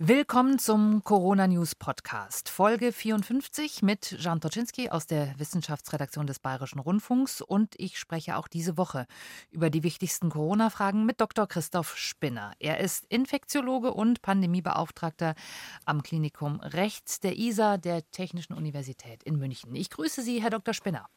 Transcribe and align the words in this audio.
Willkommen 0.00 0.58
zum 0.58 1.04
Corona 1.04 1.46
News 1.46 1.76
Podcast, 1.76 2.48
Folge 2.48 2.90
54 2.90 3.80
mit 3.82 4.10
Jan 4.18 4.40
Toczynski 4.40 4.90
aus 4.90 5.06
der 5.06 5.38
Wissenschaftsredaktion 5.38 6.26
des 6.26 6.40
Bayerischen 6.40 6.80
Rundfunks 6.80 7.40
und 7.40 7.76
ich 7.78 7.96
spreche 7.96 8.36
auch 8.36 8.48
diese 8.48 8.76
Woche 8.76 9.06
über 9.52 9.70
die 9.70 9.84
wichtigsten 9.84 10.30
Corona-Fragen 10.30 11.06
mit 11.06 11.20
Dr. 11.20 11.46
Christoph 11.46 11.96
Spinner. 11.96 12.54
Er 12.58 12.80
ist 12.80 13.06
Infektiologe 13.08 13.94
und 13.94 14.20
Pandemiebeauftragter 14.20 15.36
am 15.84 16.02
Klinikum 16.02 16.58
Rechts 16.58 17.20
der 17.20 17.38
ISA 17.38 17.76
der 17.76 18.02
Technischen 18.10 18.54
Universität 18.54 19.22
in 19.22 19.38
München. 19.38 19.76
Ich 19.76 19.90
grüße 19.90 20.22
Sie, 20.22 20.42
Herr 20.42 20.50
Dr. 20.50 20.74
Spinner. 20.74 21.08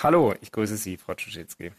Hallo, 0.00 0.34
ich 0.40 0.50
grüße 0.50 0.76
Sie, 0.76 0.96
Frau 0.96 1.14
Toczynski. 1.14 1.70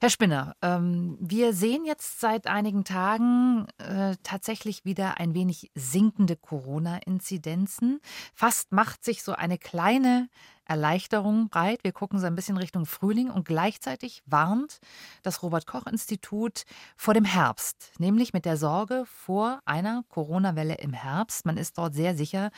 Herr 0.00 0.10
Spinner, 0.10 0.54
ähm, 0.62 1.16
wir 1.20 1.52
sehen 1.52 1.84
jetzt 1.84 2.20
seit 2.20 2.46
einigen 2.46 2.84
Tagen 2.84 3.66
äh, 3.78 4.16
tatsächlich 4.22 4.84
wieder 4.84 5.18
ein 5.18 5.34
wenig 5.34 5.70
sinkende 5.74 6.36
Corona-Inzidenzen. 6.36 8.00
Fast 8.34 8.72
macht 8.72 9.04
sich 9.04 9.22
so 9.22 9.32
eine 9.32 9.58
kleine 9.58 10.28
Erleichterung 10.68 11.48
breit. 11.48 11.82
Wir 11.82 11.92
gucken 11.92 12.20
so 12.20 12.26
ein 12.26 12.34
bisschen 12.34 12.58
Richtung 12.58 12.86
Frühling 12.86 13.30
und 13.30 13.46
gleichzeitig 13.46 14.22
warnt 14.26 14.78
das 15.22 15.42
Robert 15.42 15.66
Koch 15.66 15.86
Institut 15.86 16.64
vor 16.96 17.14
dem 17.14 17.24
Herbst, 17.24 17.92
nämlich 17.98 18.32
mit 18.32 18.44
der 18.44 18.56
Sorge 18.56 19.04
vor 19.06 19.60
einer 19.64 20.04
Corona-Welle 20.10 20.74
im 20.74 20.92
Herbst. 20.92 21.46
Man 21.46 21.56
ist 21.56 21.78
dort 21.78 21.94
sehr 21.94 22.14
sicher, 22.14 22.50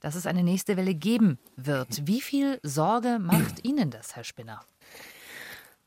dass 0.00 0.16
es 0.16 0.26
eine 0.26 0.42
nächste 0.42 0.76
Welle 0.76 0.94
geben 0.94 1.38
wird. 1.56 2.06
Wie 2.06 2.20
viel 2.20 2.58
Sorge 2.62 3.18
macht 3.20 3.64
Ihnen 3.64 3.90
das, 3.90 4.16
Herr 4.16 4.24
Spinner? 4.24 4.60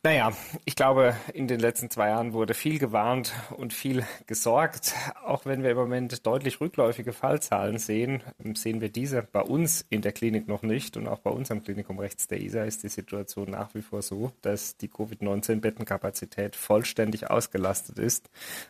Naja, 0.05 0.33
ich 0.65 0.75
glaube, 0.75 1.15
in 1.33 1.47
den 1.47 1.59
letzten 1.59 1.89
zwei 1.89 2.09
Jahren 2.09 2.33
wurde 2.33 2.53
viel 2.53 2.77
gewarnt 2.77 3.33
und 3.57 3.73
viel 3.73 4.05
gesorgt. 4.27 4.93
Auch 5.25 5.47
wenn 5.47 5.63
wir 5.63 5.71
im 5.71 5.77
Moment 5.77 6.27
deutlich 6.27 6.61
rückläufige 6.61 7.11
Fallzahlen 7.11 7.79
sehen, 7.79 8.21
sehen 8.53 8.81
wir 8.81 8.89
diese 8.89 9.23
bei 9.23 9.41
uns 9.41 9.83
in 9.89 10.03
der 10.03 10.11
Klinik 10.11 10.47
noch 10.47 10.61
nicht. 10.61 10.95
Und 10.95 11.07
auch 11.07 11.17
bei 11.17 11.31
uns 11.31 11.49
am 11.49 11.63
Klinikum 11.63 11.97
rechts 11.97 12.27
der 12.27 12.39
ISA 12.39 12.65
ist 12.65 12.83
die 12.83 12.89
Situation 12.89 13.49
nach 13.49 13.73
wie 13.73 13.81
vor 13.81 14.03
so, 14.03 14.31
dass 14.43 14.77
die 14.77 14.89
Covid-19-Bettenkapazität 14.89 16.55
vollständig 16.55 17.31
ausgelastet 17.31 17.97
ist. 17.97 18.29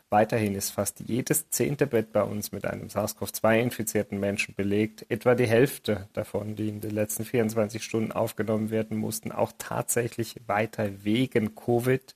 Weiterhin 0.10 0.56
ist 0.56 0.70
fast 0.70 1.02
jedes 1.02 1.50
zehnte 1.50 1.86
Bett 1.86 2.14
bei 2.14 2.24
uns 2.24 2.54
mit 2.54 2.66
einem 2.66 2.88
SARS-CoV-2-infizierten 2.88 4.22
Menschen 4.22 4.56
belegt. 4.56 5.06
Etwa 5.10 5.36
die 5.36 5.48
Hälfte 5.48 6.08
davon, 6.14 6.56
die 6.56 6.70
in 6.70 6.80
den 6.80 6.92
letzten 6.92 7.26
24 7.26 7.84
Stunden 7.84 8.14
aufgenommen 8.14 8.70
werden 8.70 8.96
mussten, 8.96 9.34
auch 9.34 9.52
tatsächlich 9.58 10.38
weiter 10.48 11.04
wegen 11.04 11.25
wegen 11.34 11.56
Covid. 11.56 12.16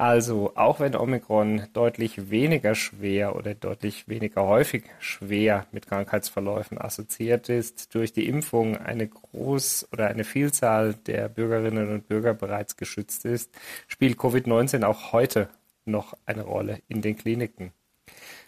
Also 0.00 0.52
auch 0.54 0.78
wenn 0.78 0.94
Omikron 0.94 1.66
deutlich 1.72 2.30
weniger 2.30 2.76
schwer 2.76 3.34
oder 3.34 3.56
deutlich 3.56 4.06
weniger 4.06 4.44
häufig 4.44 4.84
schwer 5.00 5.66
mit 5.72 5.88
Krankheitsverläufen 5.88 6.80
assoziiert 6.80 7.48
ist, 7.48 7.96
durch 7.96 8.12
die 8.12 8.28
Impfung 8.28 8.76
eine 8.76 9.08
groß 9.08 9.88
oder 9.92 10.06
eine 10.06 10.22
Vielzahl 10.22 10.94
der 10.94 11.28
Bürgerinnen 11.28 11.90
und 11.90 12.06
Bürger 12.06 12.32
bereits 12.32 12.76
geschützt 12.76 13.24
ist, 13.24 13.52
spielt 13.88 14.18
Covid-19 14.18 14.84
auch 14.84 15.12
heute 15.12 15.48
noch 15.84 16.14
eine 16.26 16.42
Rolle 16.42 16.78
in 16.86 17.02
den 17.02 17.16
Kliniken. 17.16 17.72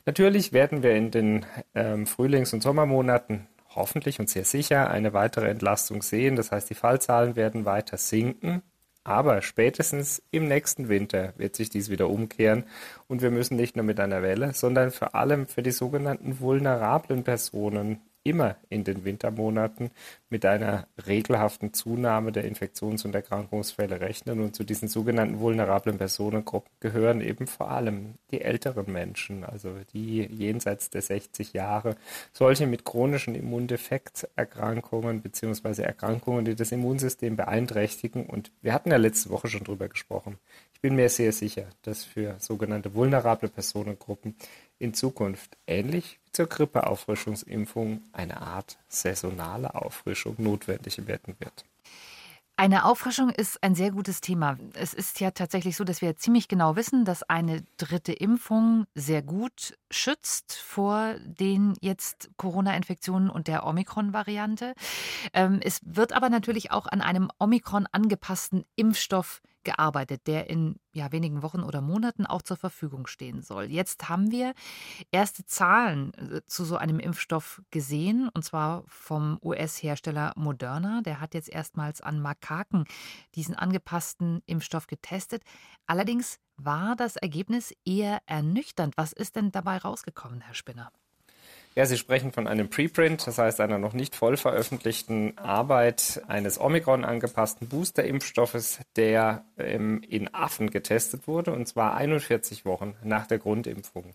Natürlich 0.06 0.52
werden 0.52 0.84
wir 0.84 0.94
in 0.94 1.10
den 1.10 1.46
ähm, 1.74 2.06
Frühlings- 2.06 2.52
und 2.52 2.62
Sommermonaten 2.62 3.48
hoffentlich 3.74 4.20
und 4.20 4.28
sehr 4.28 4.44
sicher 4.44 4.88
eine 4.90 5.12
weitere 5.12 5.48
Entlastung 5.48 6.02
sehen. 6.02 6.36
Das 6.36 6.52
heißt, 6.52 6.70
die 6.70 6.74
Fallzahlen 6.74 7.34
werden 7.34 7.64
weiter 7.64 7.96
sinken. 7.96 8.62
Aber 9.02 9.40
spätestens 9.40 10.22
im 10.30 10.46
nächsten 10.46 10.88
Winter 10.88 11.32
wird 11.36 11.56
sich 11.56 11.70
dies 11.70 11.88
wieder 11.88 12.08
umkehren 12.08 12.64
und 13.08 13.22
wir 13.22 13.30
müssen 13.30 13.56
nicht 13.56 13.74
nur 13.76 13.84
mit 13.84 13.98
einer 13.98 14.22
Welle, 14.22 14.52
sondern 14.52 14.90
vor 14.90 15.14
allem 15.14 15.46
für 15.46 15.62
die 15.62 15.70
sogenannten 15.70 16.40
vulnerablen 16.40 17.24
Personen 17.24 18.00
immer 18.22 18.56
in 18.68 18.84
den 18.84 19.04
Wintermonaten 19.04 19.90
mit 20.28 20.44
einer 20.44 20.86
regelhaften 21.06 21.72
Zunahme 21.72 22.32
der 22.32 22.44
Infektions- 22.44 23.04
und 23.04 23.14
Erkrankungsfälle 23.14 24.00
rechnen. 24.00 24.40
Und 24.40 24.54
zu 24.54 24.62
diesen 24.62 24.88
sogenannten 24.88 25.40
vulnerablen 25.40 25.96
Personengruppen 25.96 26.70
gehören 26.80 27.20
eben 27.22 27.46
vor 27.46 27.70
allem 27.70 28.14
die 28.30 28.42
älteren 28.42 28.92
Menschen, 28.92 29.44
also 29.44 29.74
die 29.92 30.22
jenseits 30.26 30.90
der 30.90 31.02
60 31.02 31.54
Jahre, 31.54 31.96
solche 32.32 32.66
mit 32.66 32.84
chronischen 32.84 33.34
Immundefekterkrankungen 33.34 35.22
beziehungsweise 35.22 35.84
Erkrankungen, 35.84 36.44
die 36.44 36.54
das 36.54 36.72
Immunsystem 36.72 37.36
beeinträchtigen. 37.36 38.26
Und 38.26 38.52
wir 38.60 38.74
hatten 38.74 38.90
ja 38.90 38.98
letzte 38.98 39.30
Woche 39.30 39.48
schon 39.48 39.64
drüber 39.64 39.88
gesprochen. 39.88 40.38
Ich 40.74 40.80
bin 40.82 40.94
mir 40.94 41.08
sehr 41.08 41.32
sicher, 41.32 41.66
dass 41.82 42.04
für 42.04 42.36
sogenannte 42.38 42.94
vulnerable 42.94 43.48
Personengruppen 43.48 44.34
in 44.80 44.94
Zukunft 44.94 45.56
ähnlich 45.68 46.18
wie 46.24 46.32
zur 46.32 46.46
Grippeauffrischungsimpfung 46.46 48.02
eine 48.12 48.40
Art 48.40 48.78
saisonale 48.88 49.74
Auffrischung 49.74 50.36
notwendig 50.38 51.06
werden 51.06 51.36
wird. 51.38 51.64
Eine 52.56 52.84
Auffrischung 52.84 53.30
ist 53.30 53.62
ein 53.62 53.74
sehr 53.74 53.90
gutes 53.90 54.20
Thema. 54.20 54.58
Es 54.74 54.92
ist 54.92 55.18
ja 55.18 55.30
tatsächlich 55.30 55.76
so, 55.76 55.84
dass 55.84 56.02
wir 56.02 56.18
ziemlich 56.18 56.46
genau 56.46 56.76
wissen, 56.76 57.06
dass 57.06 57.22
eine 57.22 57.62
dritte 57.78 58.12
Impfung 58.12 58.84
sehr 58.94 59.22
gut 59.22 59.78
schützt 59.90 60.56
vor 60.56 61.14
den 61.24 61.74
jetzt 61.80 62.30
Corona-Infektionen 62.36 63.30
und 63.30 63.48
der 63.48 63.66
Omikron-Variante. 63.66 64.74
Ähm, 65.32 65.60
es 65.62 65.80
wird 65.84 66.12
aber 66.12 66.28
natürlich 66.28 66.70
auch 66.70 66.86
an 66.86 67.00
einem 67.00 67.30
Omikron 67.38 67.86
angepassten 67.92 68.66
Impfstoff 68.76 69.40
gearbeitet, 69.64 70.26
der 70.26 70.48
in 70.48 70.76
ja, 70.92 71.12
wenigen 71.12 71.42
Wochen 71.42 71.62
oder 71.62 71.80
Monaten 71.80 72.26
auch 72.26 72.42
zur 72.42 72.56
Verfügung 72.56 73.06
stehen 73.06 73.42
soll. 73.42 73.64
Jetzt 73.64 74.08
haben 74.08 74.30
wir 74.30 74.54
erste 75.10 75.44
Zahlen 75.46 76.12
äh, 76.14 76.40
zu 76.46 76.64
so 76.64 76.76
einem 76.76 76.98
Impfstoff 76.98 77.62
gesehen, 77.70 78.28
und 78.34 78.44
zwar 78.44 78.84
vom 78.86 79.38
US-Hersteller 79.42 80.32
Moderna. 80.36 81.02
Der 81.02 81.20
hat 81.20 81.34
jetzt 81.34 81.48
erstmals 81.48 82.00
an 82.00 82.20
Makaken 82.20 82.84
diesen 83.34 83.54
angepassten 83.54 84.42
Impfstoff 84.46 84.86
getestet. 84.86 85.42
Allerdings 85.86 86.38
war 86.56 86.96
das 86.96 87.16
Ergebnis 87.16 87.74
eher 87.84 88.20
ernüchternd. 88.26 88.96
Was 88.96 89.12
ist 89.12 89.36
denn 89.36 89.50
dabei 89.52 89.78
rausgekommen, 89.78 90.40
Herr 90.40 90.54
Spinner? 90.54 90.92
Ja, 91.76 91.86
Sie 91.86 91.96
sprechen 91.96 92.32
von 92.32 92.48
einem 92.48 92.68
Preprint, 92.68 93.24
das 93.28 93.38
heißt 93.38 93.60
einer 93.60 93.78
noch 93.78 93.92
nicht 93.92 94.16
voll 94.16 94.36
veröffentlichten 94.36 95.38
Arbeit 95.38 96.20
eines 96.26 96.60
Omikron 96.60 97.04
angepassten 97.04 97.68
Booster-Impfstoffes, 97.68 98.80
der 98.96 99.44
ähm, 99.56 100.02
in 100.08 100.34
Affen 100.34 100.70
getestet 100.70 101.28
wurde, 101.28 101.52
und 101.52 101.66
zwar 101.66 101.94
41 101.94 102.64
Wochen 102.64 102.96
nach 103.04 103.28
der 103.28 103.38
Grundimpfung. 103.38 104.14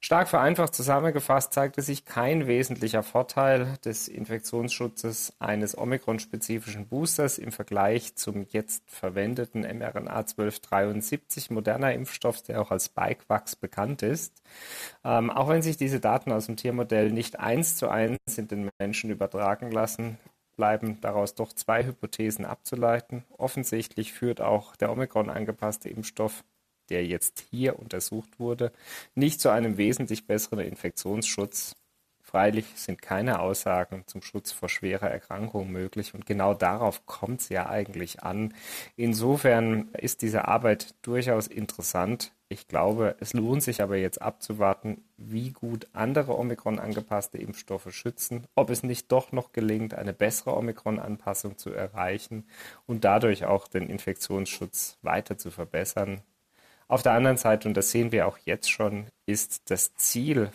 Stark 0.00 0.28
vereinfacht 0.28 0.74
zusammengefasst 0.74 1.54
zeigte 1.54 1.80
sich 1.80 2.04
kein 2.04 2.46
wesentlicher 2.46 3.02
Vorteil 3.02 3.78
des 3.84 4.06
Infektionsschutzes 4.08 5.32
eines 5.38 5.78
Omikron-spezifischen 5.78 6.88
Boosters 6.88 7.38
im 7.38 7.52
Vergleich 7.52 8.14
zum 8.14 8.46
jetzt 8.50 8.82
verwendeten 8.90 9.62
mRNA 9.62 10.16
1273 10.16 11.50
moderner 11.50 11.94
Impfstoff, 11.94 12.42
der 12.42 12.60
auch 12.60 12.70
als 12.70 12.86
Spikevax 12.86 13.56
bekannt 13.56 14.02
ist. 14.02 14.42
Ähm, 15.04 15.30
auch 15.30 15.48
wenn 15.48 15.62
sich 15.62 15.78
diese 15.78 16.00
Daten 16.00 16.32
aus 16.32 16.46
dem 16.46 16.56
Tiermodell 16.56 17.10
nicht 17.10 17.40
eins 17.40 17.76
zu 17.76 17.88
eins 17.88 18.18
in 18.36 18.48
den 18.48 18.70
Menschen 18.78 19.10
übertragen 19.10 19.70
lassen, 19.70 20.18
bleiben 20.56 21.00
daraus 21.00 21.34
doch 21.34 21.52
zwei 21.52 21.84
Hypothesen 21.84 22.44
abzuleiten. 22.44 23.24
Offensichtlich 23.36 24.12
führt 24.12 24.40
auch 24.40 24.76
der 24.76 24.92
Omikron 24.92 25.30
angepasste 25.30 25.88
Impfstoff 25.88 26.44
der 26.90 27.06
jetzt 27.06 27.44
hier 27.50 27.78
untersucht 27.78 28.38
wurde, 28.38 28.72
nicht 29.14 29.40
zu 29.40 29.50
einem 29.50 29.76
wesentlich 29.76 30.26
besseren 30.26 30.60
Infektionsschutz. 30.60 31.74
Freilich 32.34 32.66
sind 32.74 33.00
keine 33.00 33.38
Aussagen 33.38 34.02
zum 34.06 34.20
Schutz 34.20 34.50
vor 34.50 34.68
schwerer 34.68 35.08
Erkrankung 35.08 35.70
möglich 35.70 36.14
und 36.14 36.26
genau 36.26 36.52
darauf 36.52 37.06
kommt 37.06 37.42
es 37.42 37.48
ja 37.48 37.68
eigentlich 37.68 38.24
an. 38.24 38.54
Insofern 38.96 39.90
ist 39.92 40.22
diese 40.22 40.48
Arbeit 40.48 40.94
durchaus 41.02 41.46
interessant. 41.46 42.32
Ich 42.48 42.66
glaube, 42.66 43.14
es 43.20 43.34
lohnt 43.34 43.62
sich 43.62 43.82
aber 43.82 43.98
jetzt 43.98 44.20
abzuwarten, 44.20 45.04
wie 45.16 45.50
gut 45.50 45.86
andere 45.92 46.36
Omikron 46.36 46.80
angepasste 46.80 47.38
Impfstoffe 47.38 47.92
schützen, 47.94 48.46
ob 48.54 48.70
es 48.70 48.82
nicht 48.82 49.12
doch 49.12 49.30
noch 49.30 49.52
gelingt, 49.52 49.94
eine 49.94 50.12
bessere 50.12 50.56
Omikron-Anpassung 50.56 51.56
zu 51.56 51.70
erreichen 51.70 52.48
und 52.86 53.04
dadurch 53.04 53.44
auch 53.44 53.68
den 53.68 53.88
Infektionsschutz 53.88 54.98
weiter 55.02 55.38
zu 55.38 55.50
verbessern. 55.50 56.22
Auf 56.86 57.02
der 57.02 57.12
anderen 57.12 57.38
Seite, 57.38 57.66
und 57.66 57.76
das 57.76 57.90
sehen 57.90 58.12
wir 58.12 58.26
auch 58.26 58.38
jetzt 58.44 58.70
schon, 58.70 59.06
ist 59.26 59.70
das 59.70 59.94
Ziel 59.94 60.50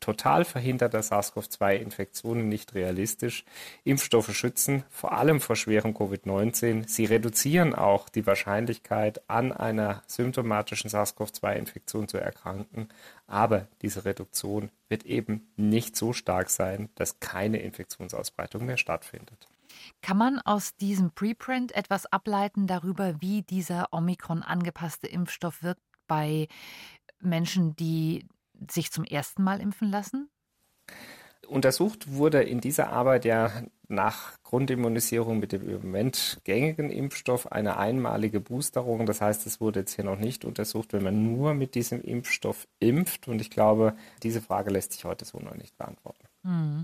total 0.00 0.44
verhinderter 0.44 1.02
SARS-CoV-2-Infektionen 1.02 2.48
nicht 2.48 2.74
realistisch. 2.74 3.44
Impfstoffe 3.84 4.34
schützen 4.34 4.84
vor 4.90 5.12
allem 5.12 5.40
vor 5.40 5.56
schwerem 5.56 5.94
Covid-19. 5.94 6.88
Sie 6.88 7.06
reduzieren 7.06 7.74
auch 7.74 8.10
die 8.10 8.26
Wahrscheinlichkeit, 8.26 9.28
an 9.30 9.52
einer 9.52 10.02
symptomatischen 10.06 10.90
SARS-CoV-2-Infektion 10.90 12.06
zu 12.06 12.18
erkranken. 12.18 12.88
Aber 13.26 13.66
diese 13.80 14.04
Reduktion 14.04 14.70
wird 14.88 15.04
eben 15.06 15.50
nicht 15.56 15.96
so 15.96 16.12
stark 16.12 16.50
sein, 16.50 16.90
dass 16.96 17.18
keine 17.20 17.58
Infektionsausbreitung 17.58 18.66
mehr 18.66 18.76
stattfindet. 18.76 19.48
Kann 20.00 20.16
man 20.16 20.38
aus 20.38 20.76
diesem 20.76 21.12
Preprint 21.12 21.74
etwas 21.74 22.06
ableiten 22.06 22.66
darüber, 22.66 23.20
wie 23.20 23.42
dieser 23.42 23.88
Omikron 23.92 24.42
angepasste 24.42 25.06
Impfstoff 25.06 25.62
wirkt 25.62 25.82
bei 26.06 26.48
Menschen, 27.20 27.76
die 27.76 28.26
sich 28.70 28.90
zum 28.90 29.04
ersten 29.04 29.42
Mal 29.42 29.60
impfen 29.60 29.90
lassen? 29.90 30.28
Untersucht 31.48 32.12
wurde 32.12 32.42
in 32.42 32.60
dieser 32.60 32.90
Arbeit 32.90 33.24
ja 33.24 33.50
nach 33.88 34.32
Grundimmunisierung 34.42 35.38
mit 35.38 35.52
dem 35.52 35.68
im 35.68 35.82
Moment 35.82 36.40
gängigen 36.44 36.90
Impfstoff 36.90 37.50
eine 37.50 37.76
einmalige 37.76 38.40
Boosterung. 38.40 39.06
Das 39.06 39.20
heißt, 39.20 39.46
es 39.46 39.60
wurde 39.60 39.80
jetzt 39.80 39.94
hier 39.94 40.04
noch 40.04 40.18
nicht 40.18 40.44
untersucht, 40.44 40.92
wenn 40.92 41.02
man 41.02 41.34
nur 41.34 41.54
mit 41.54 41.74
diesem 41.74 42.00
Impfstoff 42.00 42.68
impft. 42.78 43.28
Und 43.28 43.40
ich 43.40 43.50
glaube, 43.50 43.94
diese 44.22 44.40
Frage 44.40 44.70
lässt 44.70 44.92
sich 44.92 45.04
heute 45.04 45.24
so 45.24 45.38
noch 45.38 45.54
nicht 45.54 45.76
beantworten. 45.76 46.26
Hm. 46.44 46.82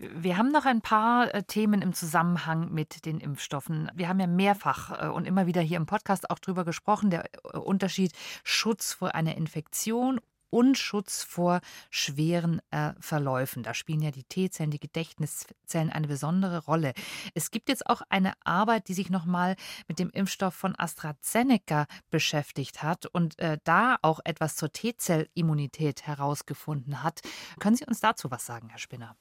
Wir 0.00 0.38
haben 0.38 0.50
noch 0.50 0.64
ein 0.64 0.80
paar 0.80 1.34
äh, 1.34 1.42
Themen 1.42 1.82
im 1.82 1.92
Zusammenhang 1.92 2.72
mit 2.72 3.04
den 3.04 3.20
Impfstoffen. 3.20 3.90
Wir 3.94 4.08
haben 4.08 4.18
ja 4.18 4.26
mehrfach 4.26 5.02
äh, 5.02 5.08
und 5.08 5.26
immer 5.26 5.46
wieder 5.46 5.60
hier 5.60 5.76
im 5.76 5.84
Podcast 5.84 6.30
auch 6.30 6.38
drüber 6.38 6.64
gesprochen, 6.64 7.10
der 7.10 7.26
äh, 7.44 7.58
Unterschied 7.58 8.12
Schutz 8.42 8.94
vor 8.94 9.14
einer 9.14 9.36
Infektion 9.36 10.18
und 10.48 10.78
Schutz 10.78 11.22
vor 11.22 11.60
schweren 11.90 12.62
äh, 12.70 12.94
Verläufen. 12.98 13.62
Da 13.62 13.74
spielen 13.74 14.00
ja 14.00 14.10
die 14.10 14.24
T-Zellen, 14.24 14.70
die 14.70 14.80
Gedächtniszellen 14.80 15.90
eine 15.90 16.08
besondere 16.08 16.64
Rolle. 16.64 16.94
Es 17.34 17.50
gibt 17.50 17.68
jetzt 17.68 17.86
auch 17.86 18.00
eine 18.08 18.32
Arbeit, 18.42 18.88
die 18.88 18.94
sich 18.94 19.10
nochmal 19.10 19.54
mit 19.86 19.98
dem 19.98 20.08
Impfstoff 20.08 20.54
von 20.54 20.74
AstraZeneca 20.78 21.86
beschäftigt 22.08 22.82
hat 22.82 23.04
und 23.04 23.38
äh, 23.38 23.58
da 23.64 23.98
auch 24.00 24.20
etwas 24.24 24.56
zur 24.56 24.72
T-Zellimmunität 24.72 26.06
herausgefunden 26.06 27.02
hat. 27.02 27.20
Können 27.58 27.76
Sie 27.76 27.84
uns 27.84 28.00
dazu 28.00 28.30
was 28.30 28.46
sagen, 28.46 28.70
Herr 28.70 28.78
Spinner? 28.78 29.14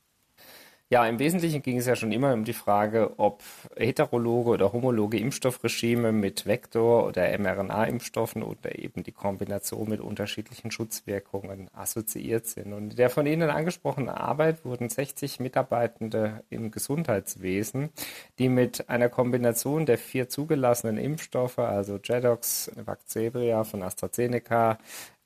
Ja, 0.92 1.06
im 1.06 1.20
Wesentlichen 1.20 1.62
ging 1.62 1.78
es 1.78 1.86
ja 1.86 1.96
schon 1.96 2.12
immer 2.12 2.34
um 2.34 2.46
die 2.46 2.54
Frage, 2.54 3.14
ob 3.18 3.44
heterologe 3.78 4.50
oder 4.50 4.74
homologe 4.74 5.20
Impfstoffregime 5.20 6.12
mit 6.12 6.48
Vektor- 6.48 7.06
oder 7.06 7.28
mRNA-Impfstoffen 7.38 8.42
oder 8.42 8.80
eben 8.80 9.04
die 9.04 9.12
Kombination 9.12 9.88
mit 9.88 10.02
unterschiedlichen 10.02 10.72
Schutzwirkungen 10.72 11.70
assoziiert 11.76 12.48
sind. 12.48 12.74
Und 12.74 12.90
in 12.90 12.96
der 12.96 13.12
von 13.12 13.28
Ihnen 13.28 13.52
angesprochenen 13.52 14.10
Arbeit 14.10 14.66
wurden 14.66 14.90
60 14.90 15.40
Mitarbeitende 15.40 16.44
im 16.50 16.72
Gesundheitswesen, 16.72 17.92
die 18.40 18.50
mit 18.50 18.90
einer 18.90 19.10
Kombination 19.10 19.86
der 19.86 20.00
vier 20.00 20.28
zugelassenen 20.28 20.98
Impfstoffe, 20.98 21.60
also 21.60 22.00
Jedox, 22.04 22.72
Vaxzevria 22.84 23.64
von 23.64 23.84
AstraZeneca, 23.84 24.80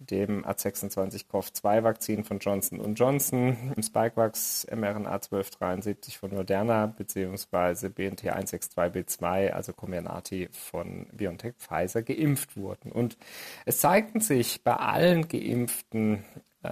dem 0.09 0.45
A26-CoV-2-Vakzin 0.45 2.23
von 2.23 2.39
Johnson 2.39 2.79
Johnson, 2.95 3.73
dem 3.75 3.83
Spikevax 3.83 4.67
mRNA 4.69 5.11
1273 5.15 6.17
von 6.17 6.33
Moderna 6.33 6.88
bzw. 6.88 7.89
BNT 7.89 8.23
162b2, 8.23 9.50
also 9.51 9.73
Comirnaty 9.73 10.50
von 10.51 11.07
BioNTech 11.11 11.55
Pfizer, 11.57 12.03
geimpft 12.03 12.57
wurden. 12.57 12.91
Und 12.91 13.17
es 13.65 13.79
zeigten 13.79 14.19
sich 14.19 14.63
bei 14.63 14.75
allen 14.75 15.27
Geimpften 15.27 16.23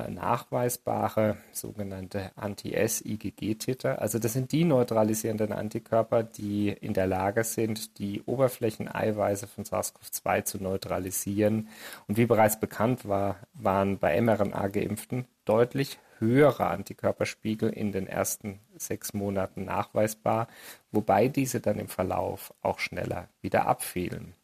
nachweisbare 0.10 1.38
sogenannte 1.52 2.32
Anti-S-IgG-Titer. 2.36 4.02
Also 4.02 4.20
das 4.20 4.34
sind 4.34 4.52
die 4.52 4.64
neutralisierenden 4.64 5.52
Antikörper, 5.52 6.24
die 6.24 6.70
in 6.70 6.94
der 6.94 7.08
Lage 7.08 7.44
sind, 7.44 8.00
die 8.00 8.22
Oberflächeneiweiße 8.24 9.48
von 9.48 9.66
SARS-CoV-2 9.66 10.44
zu 10.46 10.64
neutralisieren. 10.64 11.70
Und 12.08 12.18
wie 12.18 12.26
bereits 12.26 12.60
bekannt 12.60 13.08
war, 13.08 13.38
waren 13.54 13.98
bei 13.98 14.20
mRNA-Geimpften 14.20 15.26
deutlich 15.46 16.00
höhere 16.20 16.68
Antikörperspiegel 16.68 17.70
in 17.72 17.92
den 17.92 18.08
ersten 18.08 18.60
sechs 18.78 19.14
Monaten 19.14 19.66
nachweisbar, 19.66 20.48
wobei 20.92 21.28
diese 21.28 21.60
dann 21.60 21.80
im 21.80 21.88
Verlauf 21.88 22.54
auch 22.62 22.80
schneller 22.80 23.28
wieder 23.42 23.66
abfielen. 23.66 24.36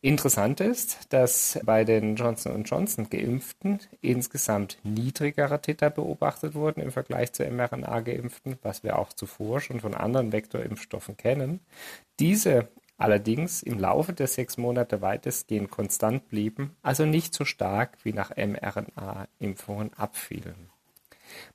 Interessant 0.00 0.60
ist, 0.60 1.12
dass 1.12 1.58
bei 1.64 1.84
den 1.84 2.16
Johnson 2.16 2.64
Johnson 2.64 3.08
Geimpften 3.10 3.80
insgesamt 4.00 4.78
niedrigere 4.84 5.60
Titer 5.60 5.90
beobachtet 5.90 6.54
wurden 6.54 6.80
im 6.80 6.92
Vergleich 6.92 7.32
zu 7.32 7.44
mRNA-Geimpften, 7.44 8.58
was 8.62 8.82
wir 8.82 8.98
auch 8.98 9.12
zuvor 9.12 9.60
schon 9.60 9.80
von 9.80 9.94
anderen 9.94 10.32
Vektorimpfstoffen 10.32 11.16
kennen. 11.16 11.60
Diese 12.20 12.68
allerdings 12.96 13.62
im 13.62 13.78
Laufe 13.78 14.12
der 14.12 14.26
sechs 14.26 14.56
Monate 14.56 15.00
weitestgehend 15.00 15.70
konstant 15.70 16.28
blieben, 16.28 16.76
also 16.82 17.04
nicht 17.04 17.32
so 17.32 17.44
stark 17.44 17.96
wie 18.02 18.12
nach 18.12 18.30
mRNA-Impfungen 18.36 19.92
abfielen. 19.94 20.70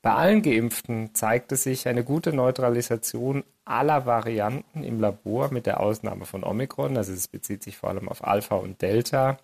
Bei 0.02 0.12
allen 0.14 0.42
Geimpften 0.42 1.14
zeigte 1.14 1.56
sich 1.56 1.88
eine 1.88 2.04
gute 2.04 2.34
Neutralisation 2.34 3.44
aller 3.66 4.06
Varianten 4.06 4.84
im 4.84 5.00
Labor 5.00 5.52
mit 5.52 5.66
der 5.66 5.80
Ausnahme 5.80 6.26
von 6.26 6.44
Omikron. 6.44 6.98
Also 6.98 7.14
es 7.14 7.28
bezieht 7.28 7.64
sich 7.64 7.78
vor 7.78 7.90
allem 7.90 8.10
auf 8.10 8.24
Alpha 8.24 8.56
und 8.56 8.82
Delta, 8.82 9.38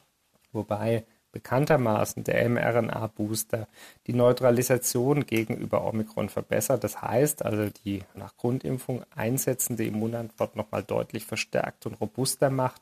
wobei 0.52 1.06
bekanntermaßen 1.32 2.24
der 2.24 2.50
mRNA-Booster 2.50 3.68
die 4.08 4.14
Neutralisation 4.14 5.26
gegenüber 5.26 5.86
Omikron 5.86 6.30
verbessert. 6.30 6.84
Das 6.84 7.02
heißt 7.02 7.46
also, 7.46 7.70
die 7.86 8.02
nach 8.16 8.36
Grundimpfung 8.38 9.04
einsetzende 9.16 9.86
Immunantwort 9.86 10.56
nochmal 10.56 10.84
deutlich 10.84 11.26
verstärkt 11.26 11.86
und 11.86 12.02
robuster 12.02 12.50
macht 12.50 12.82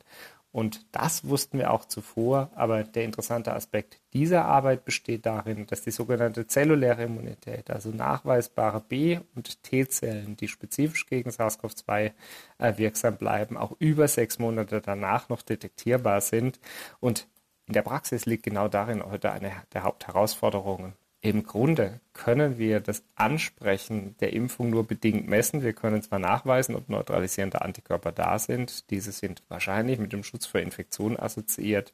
und 0.58 0.88
das 0.92 1.30
wussten 1.30 1.60
wir 1.60 1.72
auch 1.72 1.86
zuvor, 1.86 2.50
aber 2.56 2.84
der 2.84 3.04
interessante 3.04 3.54
Aspekt 3.54 4.00
dieser 4.14 4.46
Arbeit 4.46 4.86
besteht 4.86 5.28
darin, 5.28 5.68
dass 5.68 5.84
die 5.84 5.92
sogenannte 5.92 6.48
zelluläre 6.48 7.04
Immunität, 7.04 7.70
also 7.70 7.92
nachweisbare 7.92 8.82
B- 8.82 9.20
und 9.36 9.62
T-Zellen, 9.62 10.36
die 10.36 10.48
spezifisch 10.48 11.06
gegen 11.06 11.30
SARS-CoV-2 11.30 12.12
äh, 12.58 12.74
wirksam 12.78 13.18
bleiben, 13.18 13.56
auch 13.56 13.76
über 13.78 14.08
sechs 14.08 14.40
Monate 14.40 14.82
danach 14.82 15.30
noch 15.30 15.44
detektierbar 15.44 16.22
sind. 16.22 16.60
Und 17.00 17.28
in 17.68 17.74
der 17.74 17.84
Praxis 17.84 18.26
liegt 18.26 18.42
genau 18.42 18.68
darin 18.68 19.06
heute 19.06 19.32
eine 19.32 19.52
der 19.76 19.84
Hauptherausforderungen 19.84 20.96
im 21.20 21.44
Grunde 21.44 22.00
können 22.14 22.60
wir 22.60 22.80
das 22.80 23.04
Ansprechen 23.16 24.16
der 24.20 24.34
Impfung 24.34 24.70
nur 24.70 24.86
bedingt 24.86 25.28
messen. 25.28 25.64
Wir 25.64 25.74
können 25.74 26.04
zwar 26.04 26.20
nachweisen, 26.20 26.76
ob 26.76 26.90
neutralisierende 26.90 27.64
Antikörper 27.64 28.12
da 28.12 28.38
sind. 28.38 28.92
Diese 28.92 29.12
sind 29.12 29.42
wahrscheinlich 29.50 29.98
mit 29.98 30.14
dem 30.14 30.24
Schutz 30.24 30.46
vor 30.46 30.62
Infektionen 30.62 31.18
assoziiert. 31.18 31.94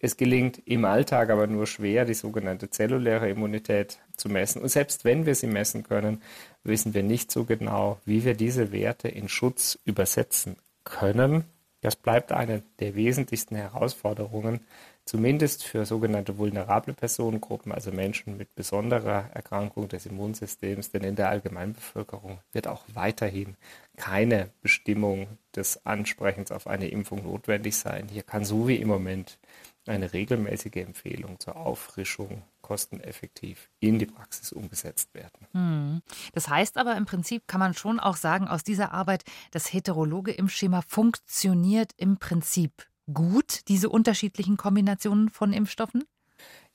Es 0.00 0.16
gelingt 0.16 0.62
im 0.64 0.86
Alltag 0.86 1.28
aber 1.28 1.46
nur 1.46 1.66
schwer, 1.66 2.06
die 2.06 2.14
sogenannte 2.14 2.70
zelluläre 2.70 3.28
Immunität 3.28 3.98
zu 4.16 4.30
messen. 4.30 4.62
Und 4.62 4.70
selbst 4.70 5.04
wenn 5.04 5.26
wir 5.26 5.34
sie 5.34 5.46
messen 5.46 5.82
können, 5.82 6.22
wissen 6.62 6.94
wir 6.94 7.02
nicht 7.02 7.30
so 7.30 7.44
genau, 7.44 8.00
wie 8.06 8.24
wir 8.24 8.34
diese 8.34 8.72
Werte 8.72 9.08
in 9.08 9.28
Schutz 9.28 9.78
übersetzen 9.84 10.56
können. 10.84 11.44
Das 11.84 11.96
bleibt 11.96 12.32
eine 12.32 12.62
der 12.80 12.94
wesentlichsten 12.94 13.56
Herausforderungen 13.56 14.60
zumindest 15.04 15.64
für 15.64 15.84
sogenannte 15.84 16.38
vulnerable 16.38 16.94
Personengruppen, 16.94 17.72
also 17.72 17.92
Menschen 17.92 18.38
mit 18.38 18.54
besonderer 18.54 19.28
Erkrankung 19.34 19.86
des 19.88 20.06
Immunsystems, 20.06 20.92
denn 20.92 21.02
in 21.04 21.14
der 21.14 21.28
Allgemeinbevölkerung 21.28 22.38
wird 22.52 22.68
auch 22.68 22.84
weiterhin 22.94 23.58
keine 23.98 24.48
Bestimmung 24.62 25.26
des 25.54 25.84
Ansprechens 25.84 26.52
auf 26.52 26.68
eine 26.68 26.88
Impfung 26.88 27.22
notwendig 27.22 27.76
sein. 27.76 28.08
Hier 28.10 28.22
kann 28.22 28.46
so 28.46 28.66
wie 28.66 28.76
im 28.76 28.88
Moment 28.88 29.38
eine 29.84 30.14
regelmäßige 30.14 30.76
Empfehlung 30.76 31.38
zur 31.38 31.56
Auffrischung 31.56 32.44
kosteneffektiv 32.64 33.68
in 33.78 33.98
die 33.98 34.06
Praxis 34.06 34.50
umgesetzt 34.52 35.12
werden. 35.12 35.46
Hm. 35.52 36.02
Das 36.32 36.48
heißt 36.48 36.78
aber 36.78 36.96
im 36.96 37.04
Prinzip 37.04 37.46
kann 37.46 37.60
man 37.60 37.74
schon 37.74 38.00
auch 38.00 38.16
sagen, 38.16 38.48
aus 38.48 38.64
dieser 38.64 38.92
Arbeit, 38.92 39.24
das 39.50 39.72
heterologe 39.72 40.32
Impfschema 40.32 40.80
funktioniert 40.88 41.92
im 41.98 42.16
Prinzip 42.16 42.86
gut, 43.12 43.68
diese 43.68 43.90
unterschiedlichen 43.90 44.56
Kombinationen 44.56 45.28
von 45.28 45.52
Impfstoffen? 45.52 46.04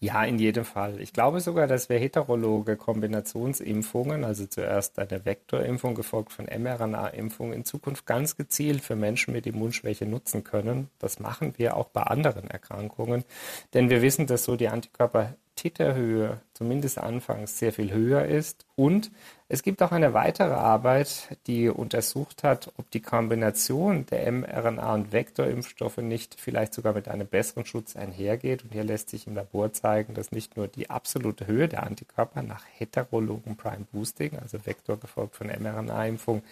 Ja, 0.01 0.23
in 0.23 0.39
jedem 0.39 0.63
Fall. 0.63 1.01
Ich 1.01 1.11
glaube 1.11 1.41
sogar, 1.41 1.67
dass 1.67 1.89
wir 1.89 1.99
heterologe 1.99 2.77
Kombinationsimpfungen, 2.77 4.23
also 4.23 4.45
zuerst 4.45 4.97
eine 4.97 5.25
Vektorimpfung 5.25 5.93
gefolgt 5.93 6.31
von 6.31 6.45
mRNA-Impfung, 6.45 7.51
in 7.51 7.65
Zukunft 7.65 8.05
ganz 8.05 8.37
gezielt 8.37 8.81
für 8.81 8.95
Menschen 8.95 9.33
mit 9.33 9.45
Immunschwäche 9.45 10.05
nutzen 10.05 10.45
können. 10.45 10.89
Das 10.99 11.19
machen 11.19 11.53
wir 11.57 11.75
auch 11.75 11.89
bei 11.89 12.03
anderen 12.03 12.49
Erkrankungen, 12.49 13.25
denn 13.73 13.89
wir 13.89 14.01
wissen, 14.01 14.25
dass 14.25 14.45
so 14.45 14.55
die 14.55 14.69
Antikörper 14.69 15.35
Titerhöhe 15.59 16.41
zumindest 16.53 16.99
anfangs 16.99 17.59
sehr 17.59 17.73
viel 17.73 17.91
höher 17.91 18.25
ist. 18.25 18.65
Und 18.79 19.11
es 19.49 19.61
gibt 19.61 19.81
auch 19.81 19.91
eine 19.91 20.13
weitere 20.13 20.53
Arbeit, 20.53 21.35
die 21.47 21.67
untersucht 21.67 22.43
hat, 22.43 22.71
ob 22.77 22.89
die 22.91 23.01
Kombination 23.01 24.05
der 24.05 24.31
mRNA- 24.31 24.93
und 24.93 25.11
Vektorimpfstoffe 25.11 25.97
nicht 25.97 26.39
vielleicht 26.39 26.73
sogar 26.73 26.93
mit 26.93 27.09
einem 27.09 27.27
besseren 27.27 27.65
Schutz 27.65 27.97
einhergeht. 27.97 28.63
Und 28.63 28.71
hier 28.71 28.85
lässt 28.85 29.09
sich 29.09 29.27
im 29.27 29.35
Labor 29.35 29.73
zeigen, 29.73 30.13
dass 30.13 30.31
nicht 30.31 30.55
nur 30.55 30.67
die 30.67 30.89
absolute 30.89 31.45
Höhe 31.45 31.67
der 31.67 31.83
Antikörper 31.83 32.41
nach 32.41 32.63
heterologen 32.77 33.57
Prime 33.57 33.85
Boosting, 33.91 34.37
also 34.39 34.65
Vektor 34.65 34.97
gefolgt 34.97 35.35
von 35.35 35.47
mRNA-Impfung, 35.47 36.43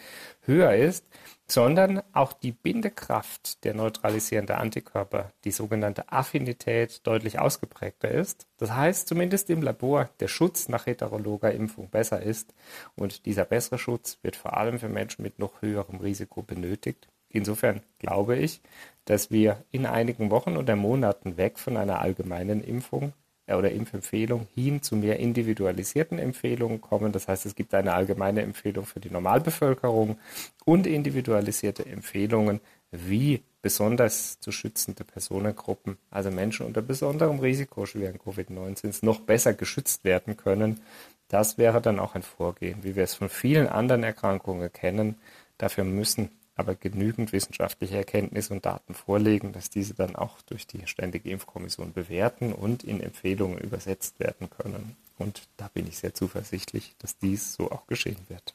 höher 0.42 0.74
ist, 0.74 1.06
sondern 1.48 2.02
auch 2.14 2.34
die 2.34 2.52
Bindekraft 2.52 3.64
der 3.64 3.74
neutralisierenden 3.74 4.58
Antikörper, 4.58 5.32
die 5.46 5.52
sogenannte 5.52 6.12
Affinität, 6.12 7.06
deutlich 7.06 7.40
ausgeprägter 7.40 8.10
ist. 8.10 8.48
Das 8.58 8.72
heißt, 8.74 9.08
zumindest 9.08 9.50
im 9.50 9.62
Labor 9.62 10.10
der 10.20 10.28
Schutz 10.28 10.68
nach 10.68 10.88
heterologer 10.88 11.52
Impfung 11.52 11.90
besser 11.90 12.17
ist. 12.22 12.54
Und 12.96 13.26
dieser 13.26 13.46
bessere 13.46 13.78
Schutz 13.78 14.18
wird 14.22 14.36
vor 14.36 14.58
allem 14.58 14.80
für 14.80 14.90
Menschen 14.90 15.24
mit 15.24 15.40
noch 15.40 15.62
höherem 15.62 15.98
Risiko 15.98 16.42
benötigt. 16.42 17.08
Insofern 17.30 17.82
glaube 18.00 18.38
ich, 18.38 18.62
dass 19.06 19.32
wir 19.32 19.64
in 19.72 19.86
einigen 19.86 20.32
Wochen 20.32 20.58
oder 20.58 20.76
Monaten 20.76 21.38
weg 21.38 21.60
von 21.60 21.78
einer 21.78 22.00
allgemeinen 22.00 22.64
Impfung 22.64 23.14
äh, 23.48 23.56
oder 23.56 23.72
Impfempfehlung 23.72 24.48
hin 24.54 24.82
zu 24.82 24.96
mehr 24.96 25.20
individualisierten 25.20 26.20
Empfehlungen 26.20 26.82
kommen. 26.82 27.12
Das 27.12 27.28
heißt, 27.28 27.46
es 27.46 27.56
gibt 27.56 27.74
eine 27.74 27.94
allgemeine 27.94 28.42
Empfehlung 28.42 28.86
für 28.86 29.00
die 29.00 29.10
Normalbevölkerung 29.10 30.18
und 30.66 30.88
individualisierte 30.88 31.86
Empfehlungen, 31.86 32.60
wie 32.92 33.42
besonders 33.62 34.40
zu 34.40 34.52
schützende 34.52 35.04
Personengruppen, 35.04 35.98
also 36.10 36.32
Menschen 36.32 36.66
unter 36.66 36.82
besonderem 36.82 37.40
Risiko 37.40 37.86
schweren 37.86 38.18
Covid-19 38.18 39.04
noch 39.04 39.20
besser 39.20 39.54
geschützt 39.54 40.06
werden 40.06 40.38
können. 40.38 40.80
Das 41.28 41.58
wäre 41.58 41.82
dann 41.82 42.00
auch 42.00 42.16
ein 42.16 42.24
Vorgehen, 42.24 42.84
wie 42.84 42.96
wir 42.96 43.04
es 43.04 43.14
von 43.14 43.30
vielen 43.30 43.68
anderen 43.68 44.04
Erkrankungen 44.04 44.72
kennen. 44.72 45.16
Dafür 45.58 45.84
müssen 45.84 46.30
aber 46.56 46.76
genügend 46.76 47.34
wissenschaftliche 47.34 47.98
Erkenntnisse 47.98 48.54
und 48.54 48.66
Daten 48.66 48.96
vorlegen, 48.96 49.54
dass 49.54 49.70
diese 49.70 49.94
dann 49.94 50.16
auch 50.16 50.42
durch 50.42 50.66
die 50.66 50.88
Ständige 50.88 51.30
Impfkommission 51.30 51.94
bewerten 51.94 52.52
und 52.52 52.84
in 52.84 53.00
Empfehlungen 53.00 53.60
übersetzt 53.60 54.20
werden 54.20 54.50
können. 54.50 54.98
Und 55.20 55.48
da 55.58 55.68
bin 55.68 55.88
ich 55.88 55.98
sehr 55.98 56.14
zuversichtlich, 56.14 56.96
dass 57.00 57.18
dies 57.18 57.54
so 57.54 57.72
auch 57.72 57.88
geschehen 57.88 58.20
wird. 58.28 58.54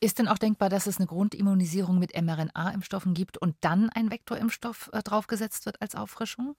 Ist 0.00 0.18
denn 0.18 0.28
auch 0.28 0.38
denkbar, 0.38 0.68
dass 0.68 0.86
es 0.86 0.98
eine 0.98 1.06
Grundimmunisierung 1.06 1.98
mit 1.98 2.20
mRNA-Impfstoffen 2.20 3.14
gibt 3.14 3.38
und 3.38 3.56
dann 3.60 3.90
ein 3.90 4.10
Vektorimpfstoff 4.10 4.90
äh, 4.92 5.02
draufgesetzt 5.02 5.66
wird 5.66 5.80
als 5.80 5.94
Auffrischung? 5.94 6.54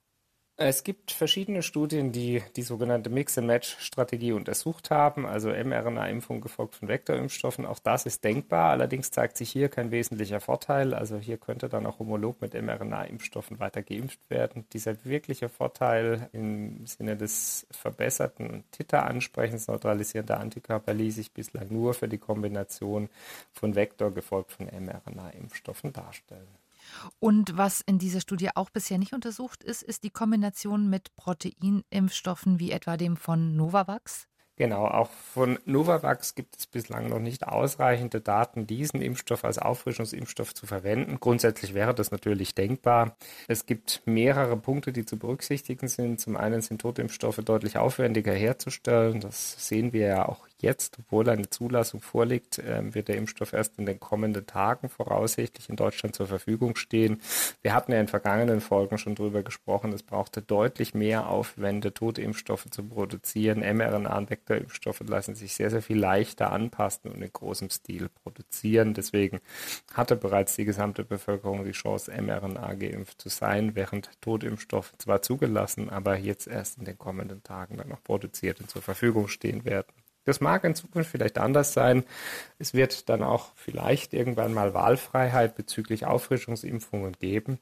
Es 0.59 0.83
gibt 0.83 1.11
verschiedene 1.11 1.61
Studien, 1.61 2.11
die 2.11 2.41
die 2.55 2.63
sogenannte 2.63 3.11
Mix-and-Match-Strategie 3.11 4.31
untersucht 4.31 4.89
haben, 4.89 5.27
also 5.27 5.49
mRNA-Impfung 5.49 6.41
gefolgt 6.41 6.73
von 6.73 6.87
Vektorimpfstoffen. 6.87 7.63
Auch 7.67 7.77
das 7.77 8.07
ist 8.07 8.23
denkbar. 8.23 8.71
Allerdings 8.71 9.11
zeigt 9.11 9.37
sich 9.37 9.51
hier 9.51 9.69
kein 9.69 9.91
wesentlicher 9.91 10.39
Vorteil. 10.39 10.95
Also 10.95 11.19
hier 11.19 11.37
könnte 11.37 11.69
dann 11.69 11.85
auch 11.85 11.99
homolog 11.99 12.41
mit 12.41 12.55
mRNA-Impfstoffen 12.55 13.59
weiter 13.59 13.83
geimpft 13.83 14.19
werden. 14.29 14.65
Dieser 14.73 15.05
wirkliche 15.05 15.47
Vorteil 15.47 16.27
im 16.31 16.87
Sinne 16.87 17.15
des 17.15 17.67
verbesserten 17.69 18.63
Titeransprechens 18.71 19.67
neutralisierender 19.67 20.39
Antikörper 20.39 20.95
ließ 20.95 21.17
sich 21.17 21.31
bislang 21.33 21.67
nur 21.69 21.93
für 21.93 22.07
die 22.07 22.17
Kombination 22.17 23.09
von 23.53 23.75
Vektor 23.75 24.11
gefolgt 24.11 24.53
von 24.53 24.65
mRNA-Impfstoffen 24.65 25.93
darstellen. 25.93 26.66
Und 27.19 27.57
was 27.57 27.81
in 27.81 27.99
dieser 27.99 28.21
Studie 28.21 28.49
auch 28.55 28.69
bisher 28.69 28.97
nicht 28.97 29.13
untersucht 29.13 29.63
ist, 29.63 29.83
ist 29.83 30.03
die 30.03 30.09
Kombination 30.09 30.89
mit 30.89 31.15
Proteinimpfstoffen 31.15 32.59
wie 32.59 32.71
etwa 32.71 32.97
dem 32.97 33.17
von 33.17 33.55
Novavax. 33.55 34.27
Genau, 34.59 34.87
auch 34.87 35.11
von 35.11 35.59
Novavax 35.65 36.33
gibt 36.33 36.57
es 36.57 36.65
bislang 36.65 37.09
noch 37.09 37.19
nicht 37.19 37.47
ausreichende 37.47 38.21
Daten, 38.21 38.65
diesen 38.65 39.03
Impfstoff 39.03 39.45
als 39.45 39.59
Auffrischungsimpfstoff 39.59 40.55
zu 40.55 40.65
verwenden. 40.65 41.19
Grundsätzlich 41.19 41.75
wäre 41.75 41.93
das 41.93 42.09
natürlich 42.09 42.55
denkbar. 42.55 43.15
Es 43.47 43.67
gibt 43.67 44.01
mehrere 44.05 44.57
Punkte, 44.57 44.91
die 44.91 45.05
zu 45.05 45.19
berücksichtigen 45.19 45.87
sind. 45.87 46.19
Zum 46.19 46.35
einen 46.35 46.61
sind 46.61 46.81
Totimpfstoffe 46.81 47.37
deutlich 47.37 47.77
aufwendiger 47.77 48.33
herzustellen. 48.33 49.19
Das 49.19 49.67
sehen 49.67 49.93
wir 49.93 50.07
ja 50.07 50.27
auch 50.27 50.47
jetzt, 50.61 50.97
obwohl 50.99 51.29
eine 51.29 51.49
Zulassung 51.49 52.01
vorliegt, 52.01 52.61
ähm, 52.65 52.95
wird 52.95 53.07
der 53.07 53.17
Impfstoff 53.17 53.53
erst 53.53 53.77
in 53.77 53.85
den 53.85 53.99
kommenden 53.99 54.45
Tagen 54.45 54.89
voraussichtlich 54.89 55.69
in 55.69 55.75
Deutschland 55.75 56.15
zur 56.15 56.27
Verfügung 56.27 56.75
stehen. 56.75 57.21
Wir 57.61 57.73
hatten 57.73 57.91
ja 57.91 57.99
in 57.99 58.07
vergangenen 58.07 58.61
Folgen 58.61 58.97
schon 58.97 59.15
darüber 59.15 59.43
gesprochen, 59.43 59.93
es 59.93 60.03
brauchte 60.03 60.41
deutlich 60.41 60.93
mehr 60.93 61.29
Aufwände, 61.29 61.93
Totimpfstoffe 61.93 62.69
zu 62.69 62.83
produzieren. 62.83 63.63
mRNA- 63.63 64.17
und 64.17 64.29
Vektorimpfstoffe 64.29 65.01
lassen 65.07 65.35
sich 65.35 65.53
sehr, 65.55 65.69
sehr 65.69 65.81
viel 65.81 65.97
leichter 65.99 66.51
anpassen 66.51 67.11
und 67.11 67.21
in 67.21 67.31
großem 67.31 67.69
Stil 67.69 68.09
produzieren. 68.09 68.93
Deswegen 68.93 69.39
hatte 69.93 70.15
bereits 70.15 70.55
die 70.55 70.65
gesamte 70.65 71.03
Bevölkerung 71.03 71.63
die 71.63 71.71
Chance, 71.71 72.11
mRNA 72.11 72.73
geimpft 72.75 73.21
zu 73.21 73.29
sein, 73.29 73.75
während 73.75 74.09
Totimpfstoffe 74.21 74.93
zwar 74.97 75.21
zugelassen, 75.21 75.89
aber 75.89 76.17
jetzt 76.17 76.47
erst 76.47 76.77
in 76.77 76.85
den 76.85 76.97
kommenden 76.97 77.43
Tagen 77.43 77.77
dann 77.77 77.89
noch 77.89 78.03
produziert 78.03 78.59
und 78.59 78.69
zur 78.69 78.81
Verfügung 78.81 79.27
stehen 79.27 79.65
werden. 79.65 79.93
Das 80.27 80.41
mag 80.41 80.65
in 80.65 80.75
Zukunft 80.75 81.09
vielleicht 81.09 81.37
anders 81.37 81.71
sein. 81.71 82.03
Es 82.59 82.73
wird 82.73 83.07
dann 83.07 83.23
auch 83.23 83.53
vielleicht 83.55 84.13
irgendwann 84.13 84.53
mal 84.53 84.73
Wahlfreiheit 84.73 85.55
bezüglich 85.55 86.05
Auffrischungsimpfungen 86.05 87.13
geben. 87.13 87.59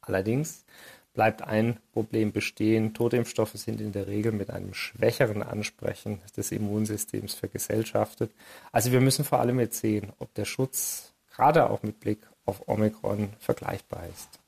Allerdings 0.00 0.64
bleibt 1.14 1.42
ein 1.42 1.78
Problem 1.92 2.32
bestehen. 2.32 2.92
Totimpfstoffe 2.92 3.52
sind 3.52 3.80
in 3.80 3.92
der 3.92 4.08
Regel 4.08 4.32
mit 4.32 4.50
einem 4.50 4.74
schwächeren 4.74 5.44
Ansprechen 5.44 6.20
des 6.36 6.50
Immunsystems 6.50 7.34
vergesellschaftet. 7.34 8.32
Also 8.72 8.90
wir 8.90 9.00
müssen 9.00 9.24
vor 9.24 9.38
allem 9.38 9.60
jetzt 9.60 9.78
sehen, 9.78 10.12
ob 10.18 10.34
der 10.34 10.44
Schutz 10.44 11.12
gerade 11.30 11.70
auch 11.70 11.84
mit 11.84 12.00
Blick 12.00 12.26
auf 12.46 12.66
Omikron 12.66 13.28
vergleichbar 13.38 14.08
ist. 14.12 14.40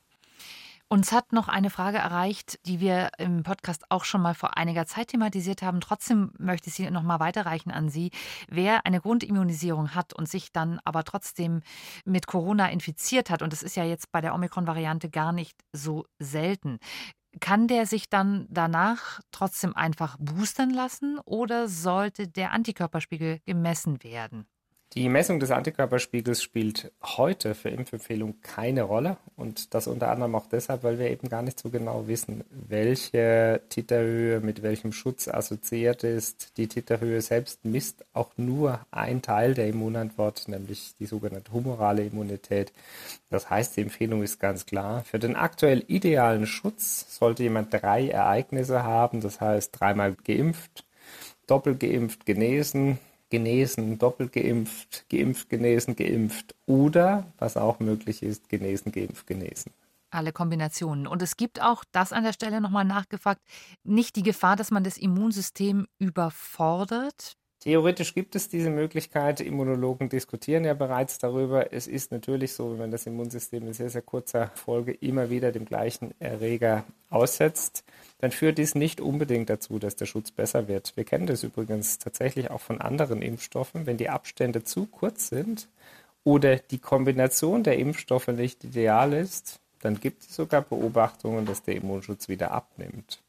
Uns 0.92 1.12
hat 1.12 1.32
noch 1.32 1.46
eine 1.46 1.70
Frage 1.70 1.98
erreicht, 1.98 2.58
die 2.66 2.80
wir 2.80 3.10
im 3.18 3.44
Podcast 3.44 3.84
auch 3.90 4.02
schon 4.02 4.22
mal 4.22 4.34
vor 4.34 4.56
einiger 4.56 4.86
Zeit 4.86 5.08
thematisiert 5.08 5.62
haben. 5.62 5.80
Trotzdem 5.80 6.32
möchte 6.36 6.68
ich 6.68 6.74
sie 6.74 6.90
noch 6.90 7.04
mal 7.04 7.20
weiterreichen 7.20 7.70
an 7.70 7.88
Sie. 7.88 8.10
Wer 8.48 8.84
eine 8.84 9.00
Grundimmunisierung 9.00 9.94
hat 9.94 10.12
und 10.12 10.28
sich 10.28 10.50
dann 10.50 10.80
aber 10.82 11.04
trotzdem 11.04 11.60
mit 12.04 12.26
Corona 12.26 12.70
infiziert 12.70 13.30
hat, 13.30 13.40
und 13.40 13.52
das 13.52 13.62
ist 13.62 13.76
ja 13.76 13.84
jetzt 13.84 14.10
bei 14.10 14.20
der 14.20 14.34
Omikron-Variante 14.34 15.10
gar 15.10 15.30
nicht 15.30 15.56
so 15.72 16.06
selten, 16.18 16.80
kann 17.38 17.68
der 17.68 17.86
sich 17.86 18.08
dann 18.08 18.48
danach 18.50 19.20
trotzdem 19.30 19.76
einfach 19.76 20.16
boostern 20.18 20.70
lassen 20.70 21.20
oder 21.24 21.68
sollte 21.68 22.26
der 22.26 22.50
Antikörperspiegel 22.50 23.38
gemessen 23.46 24.02
werden? 24.02 24.48
Die 24.94 25.08
Messung 25.08 25.38
des 25.38 25.52
Antikörperspiegels 25.52 26.42
spielt 26.42 26.90
heute 27.00 27.54
für 27.54 27.68
Impfempfehlungen 27.68 28.42
keine 28.42 28.82
Rolle 28.82 29.18
und 29.36 29.72
das 29.72 29.86
unter 29.86 30.10
anderem 30.10 30.34
auch 30.34 30.46
deshalb, 30.46 30.82
weil 30.82 30.98
wir 30.98 31.10
eben 31.10 31.28
gar 31.28 31.42
nicht 31.42 31.60
so 31.60 31.70
genau 31.70 32.08
wissen, 32.08 32.42
welche 32.50 33.62
Titerhöhe 33.68 34.40
mit 34.40 34.64
welchem 34.64 34.92
Schutz 34.92 35.28
assoziiert 35.28 36.02
ist. 36.02 36.56
Die 36.56 36.66
Titerhöhe 36.66 37.22
selbst 37.22 37.64
misst 37.64 38.04
auch 38.14 38.32
nur 38.36 38.80
ein 38.90 39.22
Teil 39.22 39.54
der 39.54 39.68
Immunantwort, 39.68 40.48
nämlich 40.48 40.96
die 40.98 41.06
sogenannte 41.06 41.52
humorale 41.52 42.04
Immunität. 42.04 42.72
Das 43.28 43.48
heißt, 43.48 43.76
die 43.76 43.82
Empfehlung 43.82 44.24
ist 44.24 44.40
ganz 44.40 44.66
klar. 44.66 45.04
Für 45.04 45.20
den 45.20 45.36
aktuell 45.36 45.84
idealen 45.86 46.48
Schutz 46.48 47.16
sollte 47.16 47.44
jemand 47.44 47.72
drei 47.72 48.08
Ereignisse 48.08 48.82
haben, 48.82 49.20
das 49.20 49.40
heißt 49.40 49.70
dreimal 49.78 50.16
geimpft, 50.24 50.84
doppelt 51.46 51.78
geimpft, 51.78 52.26
genesen 52.26 52.98
genesen, 53.30 53.98
doppelt 53.98 54.32
geimpft, 54.32 55.06
geimpft, 55.08 55.48
genesen, 55.48 55.96
geimpft 55.96 56.54
oder, 56.66 57.32
was 57.38 57.56
auch 57.56 57.80
möglich 57.80 58.22
ist, 58.22 58.48
genesen, 58.48 58.92
geimpft, 58.92 59.26
genesen. 59.26 59.72
Alle 60.10 60.32
Kombinationen. 60.32 61.06
Und 61.06 61.22
es 61.22 61.36
gibt 61.36 61.62
auch, 61.62 61.84
das 61.92 62.12
an 62.12 62.24
der 62.24 62.32
Stelle 62.32 62.60
nochmal 62.60 62.84
nachgefragt, 62.84 63.40
nicht 63.84 64.16
die 64.16 64.24
Gefahr, 64.24 64.56
dass 64.56 64.72
man 64.72 64.82
das 64.82 64.98
Immunsystem 64.98 65.86
überfordert. 65.98 67.36
Theoretisch 67.60 68.14
gibt 68.14 68.36
es 68.36 68.48
diese 68.48 68.70
Möglichkeit. 68.70 69.42
Immunologen 69.42 70.08
diskutieren 70.08 70.64
ja 70.64 70.72
bereits 70.72 71.18
darüber. 71.18 71.74
Es 71.74 71.86
ist 71.86 72.10
natürlich 72.10 72.54
so, 72.54 72.70
wenn 72.72 72.78
man 72.78 72.90
das 72.90 73.04
Immunsystem 73.04 73.66
in 73.66 73.74
sehr, 73.74 73.90
sehr 73.90 74.00
kurzer 74.00 74.50
Folge 74.54 74.92
immer 74.92 75.28
wieder 75.28 75.52
dem 75.52 75.66
gleichen 75.66 76.14
Erreger 76.20 76.84
aussetzt, 77.10 77.84
dann 78.18 78.30
führt 78.30 78.56
dies 78.56 78.74
nicht 78.74 79.02
unbedingt 79.02 79.50
dazu, 79.50 79.78
dass 79.78 79.94
der 79.94 80.06
Schutz 80.06 80.30
besser 80.30 80.68
wird. 80.68 80.96
Wir 80.96 81.04
kennen 81.04 81.26
das 81.26 81.42
übrigens 81.42 81.98
tatsächlich 81.98 82.50
auch 82.50 82.62
von 82.62 82.80
anderen 82.80 83.20
Impfstoffen. 83.20 83.84
Wenn 83.84 83.98
die 83.98 84.08
Abstände 84.08 84.64
zu 84.64 84.86
kurz 84.86 85.28
sind 85.28 85.68
oder 86.24 86.56
die 86.56 86.78
Kombination 86.78 87.62
der 87.62 87.78
Impfstoffe 87.78 88.28
nicht 88.28 88.64
ideal 88.64 89.12
ist, 89.12 89.60
dann 89.80 90.00
gibt 90.00 90.22
es 90.22 90.34
sogar 90.34 90.62
Beobachtungen, 90.62 91.44
dass 91.44 91.62
der 91.62 91.76
Immunschutz 91.76 92.28
wieder 92.28 92.52
abnimmt. 92.52 93.20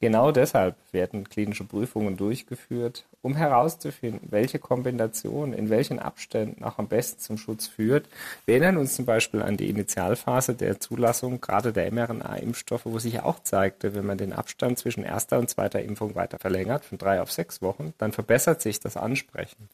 Genau 0.00 0.32
deshalb 0.32 0.74
werden 0.90 1.28
klinische 1.28 1.62
Prüfungen 1.62 2.16
durchgeführt, 2.16 3.06
um 3.22 3.36
herauszufinden, 3.36 4.28
welche 4.32 4.58
Kombination 4.58 5.52
in 5.52 5.70
welchen 5.70 6.00
Abständen 6.00 6.64
auch 6.64 6.78
am 6.78 6.88
besten 6.88 7.20
zum 7.20 7.38
Schutz 7.38 7.68
führt. 7.68 8.08
Wir 8.44 8.56
erinnern 8.56 8.78
uns 8.78 8.96
zum 8.96 9.04
Beispiel 9.04 9.42
an 9.42 9.56
die 9.56 9.70
Initialphase 9.70 10.54
der 10.54 10.80
Zulassung 10.80 11.40
gerade 11.40 11.72
der 11.72 11.92
mRNA-Impfstoffe, 11.92 12.86
wo 12.86 12.98
sich 12.98 13.20
auch 13.20 13.38
zeigte, 13.44 13.94
wenn 13.94 14.04
man 14.04 14.18
den 14.18 14.32
Abstand 14.32 14.78
zwischen 14.78 15.04
erster 15.04 15.38
und 15.38 15.48
zweiter 15.48 15.80
Impfung 15.80 16.16
weiter 16.16 16.40
verlängert, 16.40 16.84
von 16.84 16.98
drei 16.98 17.22
auf 17.22 17.30
sechs 17.30 17.62
Wochen, 17.62 17.94
dann 17.98 18.10
verbessert 18.10 18.60
sich 18.60 18.80
das 18.80 18.96
Ansprechen. 18.96 19.68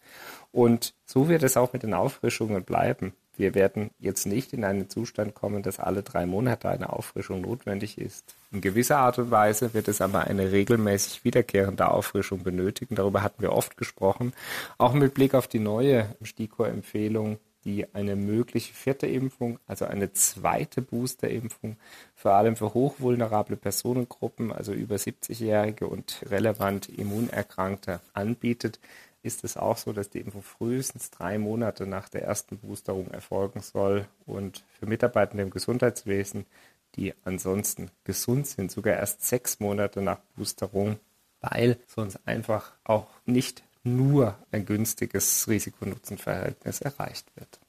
Und 0.52 0.92
so 1.06 1.30
wird 1.30 1.42
es 1.42 1.56
auch 1.56 1.72
mit 1.72 1.82
den 1.82 1.94
Auffrischungen 1.94 2.64
bleiben. 2.64 3.14
Wir 3.38 3.54
werden 3.54 3.92
jetzt 4.00 4.26
nicht 4.26 4.52
in 4.52 4.64
einen 4.64 4.90
Zustand 4.90 5.34
kommen, 5.34 5.62
dass 5.62 5.78
alle 5.78 6.02
drei 6.02 6.26
Monate 6.26 6.68
eine 6.68 6.92
Auffrischung 6.92 7.40
notwendig 7.40 7.96
ist. 7.96 8.34
In 8.50 8.60
gewisser 8.60 8.98
Art 8.98 9.18
und 9.20 9.30
Weise 9.30 9.74
wird 9.74 9.86
es 9.86 10.00
aber 10.00 10.24
eine 10.24 10.50
regelmäßig 10.50 11.24
wiederkehrende 11.24 11.88
Auffrischung 11.88 12.42
benötigen. 12.42 12.96
Darüber 12.96 13.22
hatten 13.22 13.40
wir 13.40 13.52
oft 13.52 13.76
gesprochen. 13.76 14.32
Auch 14.76 14.92
mit 14.92 15.14
Blick 15.14 15.34
auf 15.34 15.46
die 15.46 15.60
neue 15.60 16.16
STIKO-Empfehlung, 16.20 17.38
die 17.64 17.86
eine 17.94 18.16
mögliche 18.16 18.74
vierte 18.74 19.06
Impfung, 19.06 19.60
also 19.68 19.84
eine 19.84 20.12
zweite 20.12 20.82
Boosterimpfung, 20.82 21.76
vor 22.16 22.32
allem 22.32 22.56
für 22.56 22.74
hochvulnerable 22.74 23.56
Personengruppen, 23.56 24.50
also 24.50 24.72
über 24.72 24.96
70-Jährige 24.96 25.86
und 25.86 26.22
relevant 26.28 26.88
Immunerkrankte, 26.88 28.00
anbietet, 28.14 28.80
ist 29.22 29.44
es 29.44 29.56
auch 29.56 29.76
so, 29.76 29.92
dass 29.92 30.10
die 30.10 30.20
Impfung 30.20 30.42
frühestens 30.42 31.10
drei 31.10 31.38
Monate 31.38 31.86
nach 31.86 32.08
der 32.08 32.22
ersten 32.22 32.58
Boosterung 32.58 33.08
erfolgen 33.08 33.60
soll 33.60 34.06
und 34.26 34.64
für 34.78 34.86
Mitarbeitende 34.86 35.42
im 35.42 35.50
Gesundheitswesen, 35.50 36.46
die 36.94 37.14
ansonsten 37.24 37.90
gesund 38.04 38.46
sind, 38.46 38.70
sogar 38.70 38.94
erst 38.94 39.26
sechs 39.26 39.60
Monate 39.60 40.02
nach 40.02 40.18
Boosterung, 40.36 40.98
weil 41.40 41.78
sonst 41.86 42.18
einfach 42.26 42.72
auch 42.84 43.08
nicht 43.26 43.62
nur 43.84 44.36
ein 44.50 44.66
günstiges 44.66 45.48
Risiko-Nutzen-Verhältnis 45.48 46.80
erreicht 46.80 47.26
wird. 47.36 47.60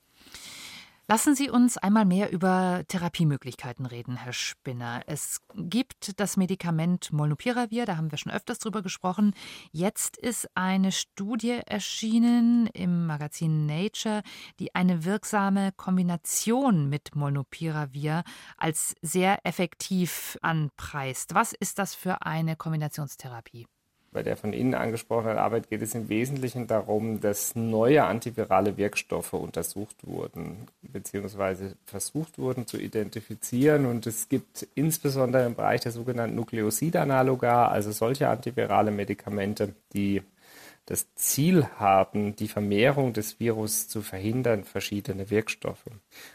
Lassen 1.09 1.33
Sie 1.33 1.49
uns 1.49 1.75
einmal 1.79 2.05
mehr 2.05 2.31
über 2.31 2.83
Therapiemöglichkeiten 2.87 3.87
reden, 3.87 4.15
Herr 4.15 4.31
Spinner. 4.31 5.01
Es 5.07 5.41
gibt 5.55 6.19
das 6.19 6.37
Medikament 6.37 7.11
Molnupiravir, 7.11 7.87
da 7.87 7.97
haben 7.97 8.11
wir 8.11 8.19
schon 8.19 8.31
öfters 8.31 8.59
drüber 8.59 8.83
gesprochen. 8.83 9.33
Jetzt 9.71 10.17
ist 10.17 10.47
eine 10.53 10.91
Studie 10.91 11.61
erschienen 11.65 12.67
im 12.73 13.07
Magazin 13.07 13.65
Nature, 13.65 14.21
die 14.59 14.75
eine 14.75 15.03
wirksame 15.03 15.71
Kombination 15.75 16.89
mit 16.89 17.15
Molnupiravir 17.15 18.21
als 18.55 18.93
sehr 19.01 19.43
effektiv 19.47 20.37
anpreist. 20.43 21.33
Was 21.33 21.53
ist 21.53 21.79
das 21.79 21.95
für 21.95 22.21
eine 22.21 22.55
Kombinationstherapie? 22.55 23.65
Bei 24.11 24.23
der 24.23 24.37
von 24.37 24.53
Ihnen 24.53 24.73
angesprochenen 24.73 25.37
Arbeit 25.37 25.69
geht 25.69 25.83
es 25.83 25.93
im 25.93 26.09
Wesentlichen 26.09 26.65
darum, 26.65 27.21
dass 27.21 27.55
neue 27.55 28.03
antivirale 28.03 28.75
Wirkstoffe 28.75 29.33
untersucht 29.33 29.95
wurden, 30.01 30.67
beziehungsweise 30.81 31.75
versucht 31.85 32.39
wurden 32.39 32.65
zu 32.65 32.77
identifizieren. 32.77 33.85
Und 33.85 34.07
es 34.07 34.27
gibt 34.27 34.67
insbesondere 34.73 35.45
im 35.45 35.53
Bereich 35.53 35.81
der 35.81 35.91
sogenannten 35.91 36.35
Nukleosidanaloga, 36.35 37.67
also 37.67 37.91
solche 37.91 38.29
antivirale 38.29 38.89
Medikamente, 38.89 39.73
die 39.93 40.23
das 40.89 41.13
Ziel 41.13 41.67
haben, 41.77 42.35
die 42.35 42.47
Vermehrung 42.47 43.13
des 43.13 43.39
Virus 43.39 43.87
zu 43.87 44.01
verhindern, 44.01 44.63
verschiedene 44.63 45.29
Wirkstoffe. 45.29 45.85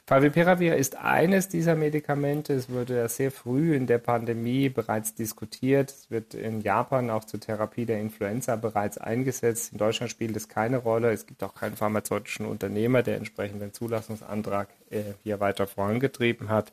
Favipiravir 0.07 0.77
ist 0.77 0.97
eines 0.97 1.49
dieser 1.49 1.75
Medikamente. 1.75 2.53
Es 2.55 2.69
wurde 2.69 2.99
ja 2.99 3.09
sehr 3.09 3.33
früh 3.33 3.75
in 3.75 3.89
der 3.89 3.99
Pandemie 3.99 4.69
bereits 4.69 5.17
diskutiert. 5.17 5.91
Es 5.91 6.09
wird 6.09 6.35
in 6.35 6.61
Japan 6.61 7.11
auch 7.11 7.25
zur 7.25 7.41
Therapie 7.41 7.85
der 7.85 7.99
Influenza 7.99 8.55
bereits 8.55 8.97
eingesetzt. 8.97 9.73
In 9.73 9.79
Deutschland 9.79 10.13
spielt 10.13 10.37
es 10.37 10.49
keine 10.49 10.77
Rolle. 10.77 11.11
Es 11.11 11.27
gibt 11.27 11.43
auch 11.43 11.57
keinen 11.57 11.75
pharmazeutischen 11.75 12.47
Unternehmer, 12.47 13.03
der 13.03 13.17
entsprechenden 13.17 13.73
Zulassungsantrag 13.73 14.69
äh, 14.91 15.03
hier 15.25 15.41
weiter 15.41 15.67
vorangetrieben 15.67 16.49
hat. 16.49 16.73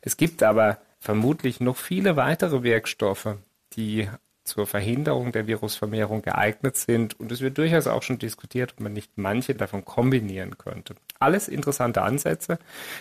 Es 0.00 0.16
gibt 0.16 0.44
aber 0.44 0.78
vermutlich 1.00 1.58
noch 1.58 1.76
viele 1.76 2.14
weitere 2.14 2.62
Wirkstoffe, 2.62 3.34
die 3.72 4.08
zur 4.46 4.66
Verhinderung 4.66 5.32
der 5.32 5.46
Virusvermehrung 5.46 6.22
geeignet 6.22 6.76
sind. 6.76 7.18
Und 7.18 7.32
es 7.32 7.40
wird 7.40 7.58
durchaus 7.58 7.86
auch 7.86 8.02
schon 8.02 8.18
diskutiert, 8.18 8.72
ob 8.74 8.80
man 8.80 8.92
nicht 8.92 9.12
manche 9.16 9.54
davon 9.54 9.84
kombinieren 9.84 10.56
könnte. 10.58 10.94
Alles 11.18 11.48
interessante 11.48 12.02
Ansätze. 12.02 12.58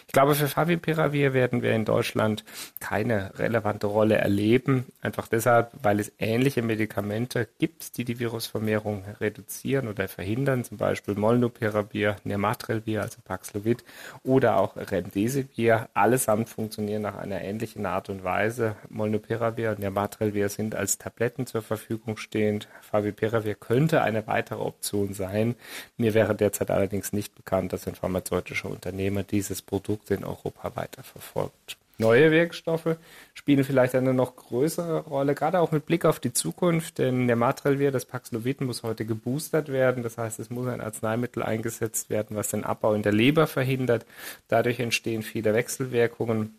Ich 0.07 0.13
glaube, 0.13 0.35
für 0.35 0.47
Favipiravir 0.47 1.33
werden 1.33 1.61
wir 1.61 1.73
in 1.73 1.83
Deutschland 1.83 2.45
keine 2.79 3.37
relevante 3.37 3.87
Rolle 3.87 4.15
erleben. 4.15 4.85
Einfach 5.01 5.27
deshalb, 5.27 5.71
weil 5.81 5.99
es 5.99 6.13
ähnliche 6.17 6.61
Medikamente 6.61 7.47
gibt, 7.59 7.97
die 7.97 8.05
die 8.05 8.19
Virusvermehrung 8.19 9.03
reduzieren 9.19 9.87
oder 9.89 10.07
verhindern. 10.07 10.63
Zum 10.63 10.77
Beispiel 10.77 11.15
Molnupiravir, 11.15 12.15
Nirmatrelvir, 12.23 13.01
also 13.01 13.17
Paxlovid 13.23 13.83
oder 14.23 14.57
auch 14.57 14.77
Remdesivir. 14.77 15.89
Allesamt 15.93 16.47
funktionieren 16.49 17.01
nach 17.01 17.17
einer 17.17 17.41
ähnlichen 17.41 17.85
Art 17.85 18.09
und 18.09 18.23
Weise. 18.23 18.75
Molnupiravir 18.89 19.71
und 19.71 19.79
Nirmatrelvir 19.79 20.47
sind 20.47 20.73
als 20.73 20.97
Tabletten 20.97 21.34
Tabletten 21.35 21.47
zur 21.47 21.61
Verfügung 21.61 22.17
stehend. 22.17 22.67
Favipiravir 22.81 23.55
könnte 23.55 24.01
eine 24.01 24.25
weitere 24.27 24.61
Option 24.61 25.13
sein. 25.13 25.55
Mir 25.97 26.13
wäre 26.13 26.33
derzeit 26.35 26.71
allerdings 26.71 27.13
nicht 27.13 27.35
bekannt, 27.35 27.73
dass 27.73 27.87
ein 27.87 27.95
pharmazeutischer 27.95 28.69
Unternehmer 28.69 29.23
dieses 29.23 29.61
Produkt 29.61 30.11
in 30.11 30.23
Europa 30.23 30.75
weiterverfolgt. 30.75 31.77
Neue 31.97 32.29
Wirkstoffe 32.29 32.97
spielen 33.33 33.63
vielleicht 33.63 33.95
eine 33.95 34.13
noch 34.13 34.35
größere 34.35 35.05
Rolle, 35.05 35.33
gerade 35.33 35.61
auch 35.61 35.71
mit 35.71 35.85
Blick 35.85 36.03
auf 36.03 36.19
die 36.19 36.33
Zukunft, 36.33 36.97
denn 36.97 37.27
der 37.27 37.37
Matrelvir, 37.37 37.91
das 37.91 38.03
Paxlovid, 38.03 38.59
muss 38.59 38.83
heute 38.83 39.05
geboostert 39.05 39.69
werden. 39.69 40.03
Das 40.03 40.17
heißt, 40.17 40.39
es 40.39 40.49
muss 40.49 40.67
ein 40.67 40.81
Arzneimittel 40.81 41.41
eingesetzt 41.41 42.09
werden, 42.09 42.35
was 42.35 42.49
den 42.49 42.65
Abbau 42.65 42.93
in 42.95 43.01
der 43.01 43.13
Leber 43.13 43.47
verhindert. 43.47 44.05
Dadurch 44.49 44.81
entstehen 44.81 45.23
viele 45.23 45.53
Wechselwirkungen. 45.53 46.57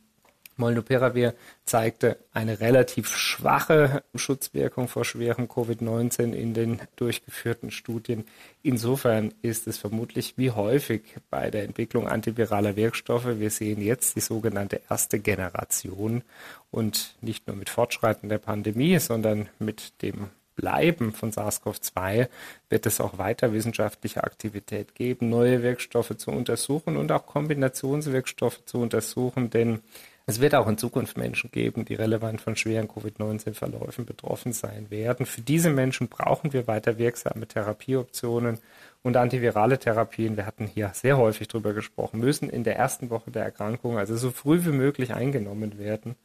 Molnupiravir 0.56 1.34
zeigte 1.64 2.18
eine 2.32 2.60
relativ 2.60 3.14
schwache 3.14 4.02
Schutzwirkung 4.14 4.88
vor 4.88 5.04
schwerem 5.04 5.46
Covid-19 5.46 6.32
in 6.32 6.54
den 6.54 6.80
durchgeführten 6.96 7.70
Studien. 7.70 8.24
Insofern 8.62 9.34
ist 9.42 9.66
es 9.66 9.78
vermutlich 9.78 10.34
wie 10.36 10.50
häufig 10.50 11.02
bei 11.30 11.50
der 11.50 11.64
Entwicklung 11.64 12.08
antiviraler 12.08 12.76
Wirkstoffe. 12.76 13.38
Wir 13.38 13.50
sehen 13.50 13.82
jetzt 13.82 14.16
die 14.16 14.20
sogenannte 14.20 14.80
erste 14.88 15.18
Generation 15.18 16.22
und 16.70 17.16
nicht 17.20 17.46
nur 17.46 17.56
mit 17.56 17.68
Fortschreiten 17.68 18.28
der 18.28 18.38
Pandemie, 18.38 18.98
sondern 18.98 19.48
mit 19.58 20.02
dem 20.02 20.30
Bleiben 20.56 21.12
von 21.12 21.30
SARS-CoV-2 21.32 22.28
wird 22.70 22.86
es 22.86 23.00
auch 23.00 23.18
weiter 23.18 23.52
wissenschaftliche 23.52 24.24
Aktivität 24.24 24.94
geben, 24.94 25.28
neue 25.28 25.62
Wirkstoffe 25.62 26.16
zu 26.16 26.30
untersuchen 26.30 26.96
und 26.96 27.12
auch 27.12 27.26
Kombinationswirkstoffe 27.26 28.64
zu 28.64 28.78
untersuchen, 28.78 29.50
denn 29.50 29.80
es 30.28 30.40
wird 30.40 30.56
auch 30.56 30.66
in 30.66 30.76
Zukunft 30.76 31.16
Menschen 31.16 31.52
geben, 31.52 31.84
die 31.84 31.94
relevant 31.94 32.40
von 32.40 32.56
schweren 32.56 32.88
Covid-19-Verläufen 32.88 34.04
betroffen 34.04 34.52
sein 34.52 34.90
werden. 34.90 35.24
Für 35.24 35.40
diese 35.40 35.70
Menschen 35.70 36.08
brauchen 36.08 36.52
wir 36.52 36.66
weiter 36.66 36.98
wirksame 36.98 37.46
Therapieoptionen 37.46 38.58
und 39.04 39.16
antivirale 39.16 39.78
Therapien. 39.78 40.36
Wir 40.36 40.44
hatten 40.44 40.66
hier 40.66 40.90
sehr 40.94 41.16
häufig 41.16 41.46
darüber 41.46 41.74
gesprochen, 41.74 42.18
müssen 42.18 42.50
in 42.50 42.64
der 42.64 42.76
ersten 42.76 43.08
Woche 43.08 43.30
der 43.30 43.44
Erkrankung, 43.44 43.98
also 43.98 44.16
so 44.16 44.32
früh 44.32 44.64
wie 44.64 44.72
möglich 44.72 45.14
eingenommen 45.14 45.78
werden. 45.78 46.16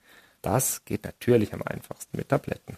Das 0.41 0.83
geht 0.85 1.03
natürlich 1.03 1.53
am 1.53 1.61
einfachsten 1.61 2.17
mit 2.17 2.29
Tabletten. 2.29 2.77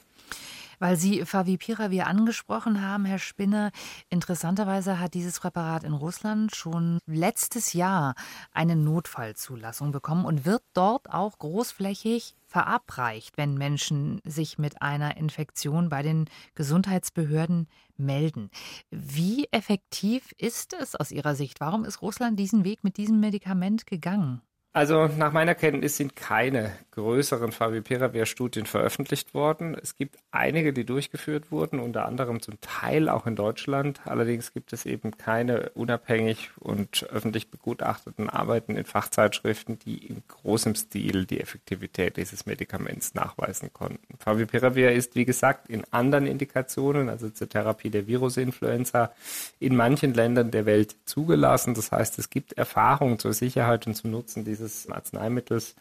Weil 0.84 0.98
Sie 0.98 1.24
Favipiravir 1.24 2.08
angesprochen 2.08 2.82
haben, 2.82 3.06
Herr 3.06 3.18
Spinner, 3.18 3.72
interessanterweise 4.10 5.00
hat 5.00 5.14
dieses 5.14 5.40
Präparat 5.40 5.86
in 5.86 5.94
Russland 5.94 6.54
schon 6.54 7.00
letztes 7.06 7.72
Jahr 7.72 8.16
eine 8.52 8.76
Notfallzulassung 8.76 9.94
bekommen 9.94 10.26
und 10.26 10.44
wird 10.44 10.62
dort 10.74 11.10
auch 11.10 11.40
großflächig 11.40 12.36
verabreicht, 12.48 13.38
wenn 13.38 13.58
Menschen 13.58 14.20
sich 14.26 14.58
mit 14.58 14.82
einer 14.82 15.16
Infektion 15.16 15.88
bei 15.88 16.02
den 16.02 16.26
Gesundheitsbehörden 16.54 17.70
melden. 17.96 18.50
Wie 18.92 19.48
effektiv 19.52 20.34
ist 20.38 20.74
es 20.74 20.96
aus 20.96 21.12
Ihrer 21.12 21.36
Sicht? 21.36 21.62
Warum 21.62 21.86
ist 21.86 22.02
Russland 22.02 22.38
diesen 22.38 22.66
Weg 22.66 22.84
mit 22.84 22.98
diesem 22.98 23.22
Medikament 23.22 23.88
gegangen? 23.88 24.42
Also 24.76 25.08
nach 25.08 25.32
meiner 25.32 25.54
Kenntnis 25.54 25.98
sind 25.98 26.16
keine 26.16 26.72
größeren 26.94 27.52
Favipiravir-Studien 27.52 28.66
veröffentlicht 28.66 29.36
worden. 29.36 29.76
Es 29.80 29.98
gibt 29.98 30.18
einige, 30.32 30.74
die 30.74 30.84
durchgeführt 30.84 31.52
wurden, 31.52 31.80
unter 31.80 32.06
anderem 32.06 32.42
zum 32.42 32.60
Teil 32.62 33.10
auch 33.10 33.28
in 33.28 33.36
Deutschland. 33.36 34.02
Allerdings 34.06 34.54
gibt 34.54 34.74
es 34.74 34.86
eben 34.86 35.18
keine 35.18 35.70
unabhängig 35.76 36.52
und 36.60 37.08
öffentlich 37.12 37.50
begutachteten 37.50 38.30
Arbeiten 38.30 38.76
in 38.76 38.86
Fachzeitschriften, 38.86 39.78
die 39.78 39.98
in 40.08 40.24
großem 40.28 40.74
Stil 40.76 41.26
die 41.26 41.40
Effektivität 41.40 42.18
dieses 42.18 42.46
Medikaments 42.46 43.14
nachweisen 43.14 43.74
konnten. 43.74 44.18
Favipiravir 44.20 44.92
ist, 44.92 45.16
wie 45.16 45.26
gesagt, 45.26 45.70
in 45.70 45.84
anderen 45.92 46.28
Indikationen, 46.28 47.10
also 47.10 47.30
zur 47.30 47.50
Therapie 47.50 47.90
der 47.90 48.08
Virusinfluenza, 48.08 49.14
in 49.60 49.76
manchen 49.76 50.14
Ländern 50.14 50.52
der 50.52 50.66
Welt 50.66 50.96
zugelassen. 51.06 51.74
Das 51.74 51.92
heißt, 51.92 52.18
es 52.20 52.30
gibt 52.30 52.54
Erfahrungen 52.54 53.20
zur 53.20 53.34
Sicherheit 53.34 53.88
und 53.88 53.96
zum 53.96 54.12
Nutzen 54.12 54.46
dieses 54.46 54.63
dieses 54.64 54.90
Arzneimittels. 54.90 55.76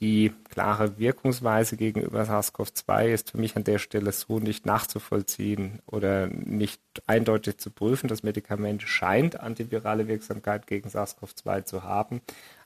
Die 0.00 0.32
klare 0.48 0.98
Wirkungsweise 0.98 1.76
gegenüber 1.76 2.22
SARS-CoV-2 2.22 3.06
ist 3.08 3.30
für 3.32 3.38
mich 3.38 3.56
an 3.56 3.64
der 3.64 3.78
Stelle 3.78 4.12
so 4.12 4.38
nicht 4.38 4.64
nachzuvollziehen 4.64 5.80
oder 5.86 6.28
nicht 6.28 6.80
eindeutig 7.06 7.58
zu 7.58 7.70
prüfen. 7.70 8.06
Das 8.06 8.22
Medikament 8.22 8.82
scheint 8.82 9.40
antivirale 9.40 10.06
Wirksamkeit 10.06 10.68
gegen 10.68 10.88
SARS-CoV-2 10.88 11.64
zu 11.64 11.82
haben. 11.82 12.20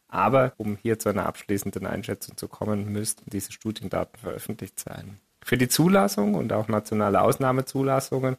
Aber 0.09 0.53
um 0.59 0.77
hier 0.77 0.99
zu 0.99 1.09
einer 1.09 1.25
abschließenden 1.25 1.87
Einschätzung 1.87 2.37
zu 2.37 2.49
kommen, 2.49 2.93
müssten 2.93 3.31
diese 3.31 3.51
Studiendaten 3.51 4.19
veröffentlicht 4.21 4.79
sein. 4.79 5.19
Für 5.43 5.57
die 5.57 5.69
Zulassung 5.69 6.35
und 6.35 6.53
auch 6.53 6.69
nationale 6.69 7.23
Ausnahmezulassungen 7.23 8.37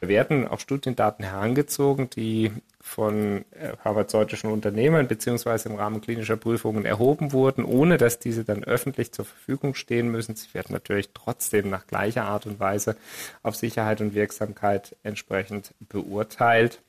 werden 0.00 0.48
auch 0.48 0.58
Studiendaten 0.58 1.24
herangezogen, 1.24 2.10
die 2.10 2.50
von 2.86 3.46
äh, 3.52 3.74
pharmazeutischen 3.82 4.50
Unternehmen 4.50 5.08
beziehungsweise 5.08 5.70
im 5.70 5.76
Rahmen 5.76 6.02
klinischer 6.02 6.36
Prüfungen 6.36 6.84
erhoben 6.84 7.32
wurden, 7.32 7.64
ohne 7.64 7.96
dass 7.96 8.18
diese 8.18 8.44
dann 8.44 8.62
öffentlich 8.62 9.10
zur 9.10 9.24
Verfügung 9.24 9.74
stehen 9.74 10.10
müssen. 10.10 10.36
Sie 10.36 10.52
werden 10.52 10.74
natürlich 10.74 11.08
trotzdem 11.14 11.70
nach 11.70 11.86
gleicher 11.86 12.24
Art 12.24 12.44
und 12.44 12.60
Weise 12.60 12.96
auf 13.42 13.56
Sicherheit 13.56 14.02
und 14.02 14.14
Wirksamkeit 14.14 14.96
entsprechend 15.02 15.72
beurteilt 15.80 16.82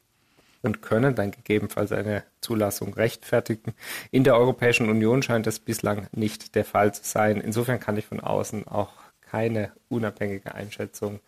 und 0.62 0.82
können 0.82 1.16
dann 1.16 1.32
gegebenenfalls 1.32 1.94
eine 1.94 2.24
Zulassung 2.42 2.94
rechtfertigen. 2.94 3.74
In 4.12 4.26
der 4.26 4.36
Europäischen 4.36 4.90
Union 4.90 5.24
scheint 5.24 5.48
das 5.48 5.60
bislang 5.60 6.08
nicht 6.12 6.56
der 6.56 6.66
Fall 6.66 6.94
zu 6.94 7.06
sein. 7.06 7.40
Insofern 7.40 7.80
kann 7.80 7.96
ich 7.96 8.06
von 8.06 8.20
außen 8.20 8.68
auch 8.68 8.92
keine 9.22 9.72
unabhängige 9.88 10.54
Einschätzung 10.54 11.22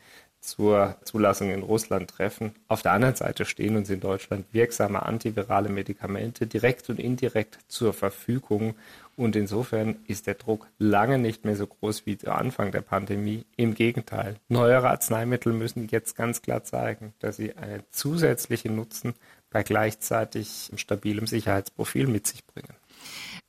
zur 0.48 0.96
Zulassung 1.04 1.52
in 1.52 1.62
Russland 1.62 2.10
treffen. 2.10 2.56
Auf 2.70 2.82
der 2.82 2.94
anderen 2.94 3.16
Seite 3.16 3.44
stehen 3.44 3.76
uns 3.76 3.90
in 3.90 4.00
Deutschland 4.00 4.46
wirksame 4.54 5.06
antivirale 5.06 5.68
Medikamente 5.68 6.48
direkt 6.48 6.90
und 6.90 7.00
indirekt 7.00 7.60
zur 7.68 7.92
Verfügung. 7.94 8.76
Und 9.18 9.36
insofern 9.36 9.98
ist 10.08 10.26
der 10.26 10.36
Druck 10.36 10.68
lange 10.80 11.18
nicht 11.18 11.44
mehr 11.44 11.58
so 11.58 11.68
groß 11.68 12.06
wie 12.06 12.18
zu 12.18 12.32
Anfang 12.32 12.72
der 12.72 12.82
Pandemie. 12.82 13.46
Im 13.58 13.76
Gegenteil, 13.76 14.38
neuere 14.48 14.90
Arzneimittel 14.90 15.52
müssen 15.52 15.90
jetzt 15.90 16.16
ganz 16.16 16.42
klar 16.42 16.64
zeigen, 16.64 17.14
dass 17.20 17.36
sie 17.36 17.56
einen 17.58 17.84
zusätzlichen 17.92 18.76
Nutzen 18.76 19.16
bei 19.50 19.64
gleichzeitig 19.64 20.72
stabilem 20.76 21.28
Sicherheitsprofil 21.28 22.08
mit 22.08 22.26
sich 22.26 22.46
bringen. 22.46 22.76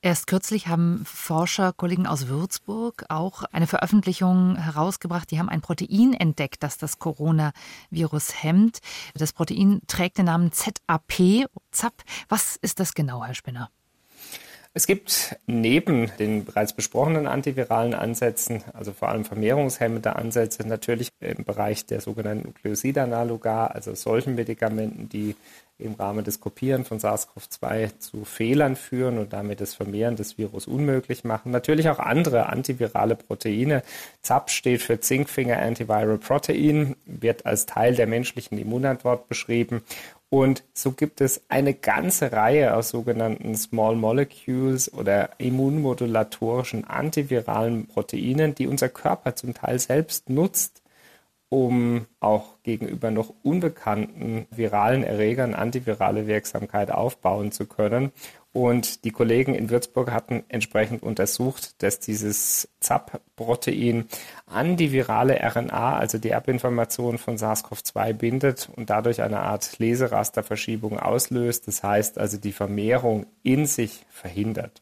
Erst 0.01 0.29
kürzlich 0.29 0.69
haben 0.69 1.05
Forscher, 1.05 1.73
Kollegen 1.73 2.07
aus 2.07 2.29
Würzburg 2.29 3.05
auch 3.09 3.43
eine 3.43 3.67
Veröffentlichung 3.67 4.55
herausgebracht. 4.55 5.29
Die 5.33 5.41
haben 5.41 5.49
ein 5.49 5.61
Protein 5.61 6.15
entdeckt, 6.15 6.63
das 6.63 6.79
das 6.79 7.01
Coronavirus 7.01 8.43
hemmt. 8.43 8.79
Das 9.15 9.33
Protein 9.33 9.81
trägt 9.89 10.19
den 10.19 10.27
Namen 10.27 10.53
ZAP. 10.53 11.49
ZAP. 11.73 12.05
Was 12.29 12.55
ist 12.55 12.79
das 12.79 12.95
genau, 12.95 13.25
Herr 13.25 13.35
Spinner? 13.35 13.71
Es 14.75 14.87
gibt 14.87 15.37
neben 15.47 16.11
den 16.19 16.45
bereits 16.45 16.73
besprochenen 16.73 17.27
antiviralen 17.27 17.95
Ansätzen, 17.95 18.63
also 18.75 18.93
vor 18.93 19.09
allem 19.09 19.25
vermehrungshemmende 19.25 20.15
Ansätze, 20.15 20.67
natürlich 20.67 21.09
im 21.21 21.45
Bereich 21.45 21.87
der 21.87 22.01
sogenannten 22.01 22.49
Nukleosidanaloga, 22.49 23.67
also 23.69 23.95
solchen 23.95 24.35
Medikamenten, 24.35 25.09
die 25.09 25.35
im 25.79 25.95
Rahmen 25.95 26.25
des 26.25 26.41
Kopieren 26.41 26.85
von 26.85 26.99
SARS-CoV-2 26.99 27.99
zu 27.99 28.25
Fehlern 28.25 28.75
führen 28.75 29.19
und 29.19 29.33
damit 29.33 29.61
das 29.61 29.75
Vermehren 29.75 30.17
des 30.17 30.37
Virus 30.37 30.67
unmöglich 30.67 31.23
machen. 31.23 31.53
Natürlich 31.53 31.89
auch 31.89 32.01
andere 32.01 32.49
antivirale 32.49 33.15
Proteine. 33.15 33.83
ZAP 34.23 34.51
steht 34.51 34.83
für 34.83 34.99
Zinkfinger 34.99 35.59
Antiviral 35.59 36.19
Protein, 36.19 36.97
wird 37.07 37.47
als 37.47 37.67
Teil 37.67 37.95
der 37.95 38.09
menschlichen 38.09 38.59
Immunantwort 38.59 39.29
beschrieben 39.29 39.83
und 40.31 40.64
so 40.75 40.93
gibt 40.93 41.23
es 41.23 41.43
eine 41.49 41.73
ganze 41.73 42.33
Reihe 42.33 42.75
aus 42.75 42.91
sogenannten 42.91 43.55
Small 43.55 43.97
Molecules 43.97 44.93
oder 44.93 45.31
immunmodulatorischen 45.38 46.85
antiviralen 46.85 47.87
Proteinen, 47.87 48.55
die 48.55 48.67
unser 48.67 48.91
Körper 48.91 49.37
zum 49.37 49.55
Teil 49.55 49.79
selbst 49.79 50.29
nutzt, 50.29 50.83
um 51.49 52.07
auch 52.21 52.62
gegenüber 52.62 53.11
noch 53.11 53.33
unbekannten 53.43 54.47
viralen 54.51 55.03
Erregern 55.03 55.55
antivirale 55.55 56.27
Wirksamkeit 56.27 56.91
aufbauen 56.91 57.51
zu 57.51 57.67
können. 57.67 58.12
Und 58.53 59.05
die 59.05 59.11
Kollegen 59.11 59.55
in 59.55 59.69
Würzburg 59.69 60.11
hatten 60.11 60.43
entsprechend 60.49 61.03
untersucht, 61.03 61.83
dass 61.83 62.01
dieses 62.01 62.69
ZAP-Protein 62.81 64.07
an 64.47 64.77
die 64.77 64.91
virale 64.91 65.39
RNA, 65.41 65.99
also 65.99 66.17
die 66.19 66.31
Erbinformation 66.31 67.19
von 67.19 67.37
SARS-CoV-2 67.37 68.13
bindet 68.15 68.71
und 68.75 68.89
dadurch 68.89 69.21
eine 69.21 69.41
Art 69.41 69.79
Leserasterverschiebung 69.79 70.99
auslöst. 70.99 71.69
Das 71.69 71.83
heißt 71.83 72.19
also 72.19 72.39
die 72.39 72.53
Vermehrung 72.53 73.27
in 73.43 73.67
sich 73.67 74.07
verhindert. 74.09 74.81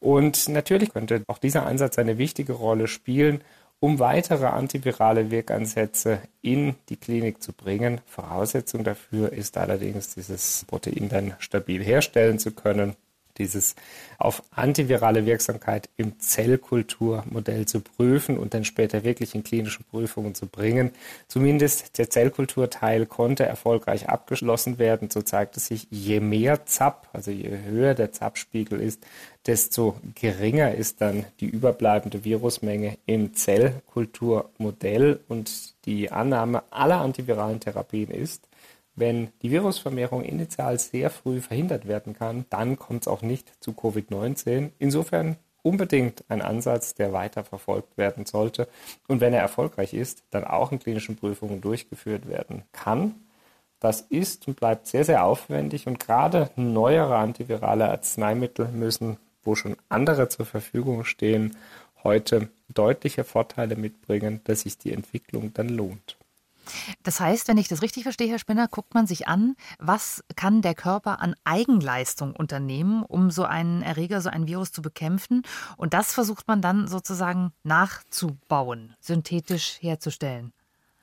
Und 0.00 0.48
natürlich 0.48 0.92
könnte 0.92 1.22
auch 1.28 1.38
dieser 1.38 1.66
Ansatz 1.66 1.98
eine 1.98 2.18
wichtige 2.18 2.52
Rolle 2.52 2.88
spielen, 2.88 3.42
um 3.80 4.00
weitere 4.00 4.46
antivirale 4.46 5.30
Wirkansätze 5.30 6.20
in 6.42 6.74
die 6.88 6.96
Klinik 6.96 7.42
zu 7.42 7.52
bringen. 7.52 8.00
Voraussetzung 8.06 8.82
dafür 8.82 9.32
ist 9.32 9.56
allerdings, 9.56 10.14
dieses 10.14 10.64
Protein 10.66 11.08
dann 11.08 11.34
stabil 11.38 11.82
herstellen 11.82 12.38
zu 12.38 12.50
können 12.50 12.96
dieses 13.38 13.74
auf 14.18 14.42
antivirale 14.50 15.26
Wirksamkeit 15.26 15.88
im 15.96 16.18
Zellkulturmodell 16.20 17.66
zu 17.66 17.80
prüfen 17.80 18.38
und 18.38 18.54
dann 18.54 18.64
später 18.64 19.04
wirklich 19.04 19.34
in 19.34 19.44
klinische 19.44 19.82
Prüfungen 19.82 20.34
zu 20.34 20.46
bringen. 20.46 20.90
Zumindest 21.28 21.98
der 21.98 22.10
Zellkulturteil 22.10 23.06
konnte 23.06 23.44
erfolgreich 23.44 24.08
abgeschlossen 24.08 24.78
werden. 24.78 25.10
So 25.10 25.22
zeigt 25.22 25.56
es 25.56 25.66
sich, 25.66 25.88
je 25.90 26.20
mehr 26.20 26.66
ZAP, 26.66 27.08
also 27.12 27.30
je 27.30 27.50
höher 27.64 27.94
der 27.94 28.12
ZAP-Spiegel 28.12 28.80
ist, 28.80 29.04
desto 29.46 29.96
geringer 30.14 30.74
ist 30.74 31.00
dann 31.00 31.24
die 31.40 31.46
überbleibende 31.46 32.24
Virusmenge 32.24 32.96
im 33.06 33.34
Zellkulturmodell 33.34 35.20
und 35.28 35.74
die 35.86 36.10
Annahme 36.10 36.62
aller 36.70 37.00
antiviralen 37.00 37.60
Therapien 37.60 38.10
ist, 38.10 38.46
wenn 38.96 39.28
die 39.42 39.50
Virusvermehrung 39.50 40.22
initial 40.22 40.78
sehr 40.78 41.10
früh 41.10 41.40
verhindert 41.40 41.88
werden 41.88 42.14
kann, 42.14 42.46
dann 42.50 42.78
kommt 42.78 43.02
es 43.02 43.08
auch 43.08 43.22
nicht 43.22 43.52
zu 43.60 43.72
Covid-19. 43.72 44.70
Insofern 44.78 45.36
unbedingt 45.62 46.24
ein 46.28 46.42
Ansatz, 46.42 46.94
der 46.94 47.12
weiter 47.12 47.42
verfolgt 47.42 47.96
werden 47.96 48.26
sollte 48.26 48.68
und 49.08 49.20
wenn 49.20 49.32
er 49.32 49.40
erfolgreich 49.40 49.94
ist, 49.94 50.22
dann 50.30 50.44
auch 50.44 50.72
in 50.72 50.78
klinischen 50.78 51.16
Prüfungen 51.16 51.60
durchgeführt 51.60 52.28
werden 52.28 52.62
kann. 52.72 53.14
Das 53.80 54.02
ist 54.02 54.46
und 54.46 54.56
bleibt 54.56 54.86
sehr, 54.86 55.04
sehr 55.04 55.24
aufwendig 55.24 55.86
und 55.86 55.98
gerade 55.98 56.50
neuere 56.56 57.16
antivirale 57.16 57.88
Arzneimittel 57.88 58.68
müssen, 58.68 59.16
wo 59.42 59.54
schon 59.54 59.76
andere 59.88 60.28
zur 60.28 60.46
Verfügung 60.46 61.04
stehen, 61.04 61.56
heute 62.02 62.48
deutliche 62.72 63.24
Vorteile 63.24 63.76
mitbringen, 63.76 64.40
dass 64.44 64.60
sich 64.60 64.78
die 64.78 64.92
Entwicklung 64.92 65.52
dann 65.54 65.68
lohnt. 65.68 66.16
Das 67.02 67.20
heißt, 67.20 67.48
wenn 67.48 67.58
ich 67.58 67.68
das 67.68 67.82
richtig 67.82 68.04
verstehe, 68.04 68.28
Herr 68.28 68.38
Spinner, 68.38 68.68
guckt 68.68 68.94
man 68.94 69.06
sich 69.06 69.28
an, 69.28 69.56
was 69.78 70.22
kann 70.36 70.62
der 70.62 70.74
Körper 70.74 71.20
an 71.20 71.34
Eigenleistung 71.44 72.34
unternehmen, 72.34 73.02
um 73.02 73.30
so 73.30 73.44
einen 73.44 73.82
Erreger, 73.82 74.20
so 74.20 74.30
ein 74.30 74.46
Virus 74.46 74.72
zu 74.72 74.82
bekämpfen. 74.82 75.42
Und 75.76 75.94
das 75.94 76.12
versucht 76.12 76.48
man 76.48 76.60
dann 76.60 76.88
sozusagen 76.88 77.52
nachzubauen, 77.62 78.94
synthetisch 79.00 79.78
herzustellen. 79.80 80.52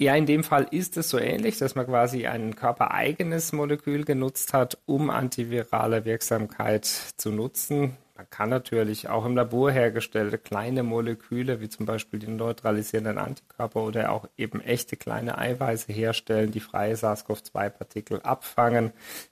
Ja, 0.02 0.16
in 0.16 0.26
dem 0.26 0.44
Fall 0.44 0.66
ist 0.72 0.98
es 0.98 1.10
so 1.10 1.20
ähnlich, 1.20 1.60
dass 1.60 1.76
man 1.76 1.86
quasi 1.86 2.26
ein 2.26 2.56
körpereigenes 2.56 3.52
Molekül 3.52 4.04
genutzt 4.04 4.52
hat, 4.52 4.80
um 4.88 5.12
antivirale 5.12 6.06
Wirksamkeit 6.06 6.86
zu 7.18 7.30
nutzen. 7.30 7.98
Man 8.22 8.30
kann 8.30 8.50
natürlich 8.50 9.10
auch 9.10 9.26
im 9.26 9.36
Labor 9.36 9.72
hergestellte 9.72 10.38
kleine 10.38 10.84
Moleküle, 10.84 11.60
wie 11.60 11.70
zum 11.70 11.88
Beispiel 11.88 12.20
die 12.20 12.28
neutralisierenden 12.28 13.18
Antikörper 13.18 13.82
oder 13.82 14.12
auch 14.12 14.30
eben 14.38 14.62
echte 14.62 14.96
kleine 14.96 15.40
Eiweiße 15.40 15.92
herstellen, 15.92 16.52
die 16.52 16.60
freie 16.60 16.96
SARS-CoV-2-Partikel 16.96 18.22
abfangen. 18.22 18.92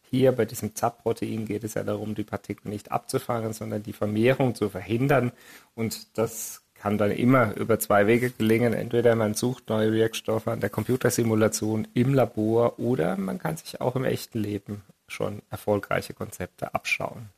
Hier 0.10 0.32
bei 0.32 0.46
diesem 0.46 0.74
ZAP-Protein 0.74 1.46
geht 1.46 1.64
es 1.64 1.76
ja 1.76 1.84
darum, 1.84 2.16
die 2.16 2.24
Partikel 2.24 2.72
nicht 2.72 2.92
abzufangen, 2.92 3.54
sondern 3.54 3.84
die 3.84 3.94
Vermehrung 3.94 4.56
zu 4.56 4.70
verhindern. 4.70 5.34
Und 5.76 6.18
das 6.18 6.64
kann 6.74 6.98
dann 6.98 7.12
immer 7.12 7.56
über 7.58 7.78
zwei 7.78 8.08
Wege 8.08 8.32
gelingen. 8.32 8.74
Entweder 8.74 9.16
man 9.16 9.36
sucht 9.36 9.70
neue 9.70 9.94
Wirkstoffe 9.94 10.48
an 10.48 10.62
der 10.62 10.72
Computersimulation 10.72 11.88
im 11.94 12.16
Labor 12.16 12.80
oder 12.80 13.18
man 13.18 13.38
kann 13.38 13.56
sich 13.56 13.82
auch 13.82 13.96
im 13.96 14.04
echten 14.04 14.40
Leben 14.40 14.82
schon 15.08 15.44
erfolgreiche 15.52 16.16
Konzepte 16.16 16.74
abschauen. 16.74 17.30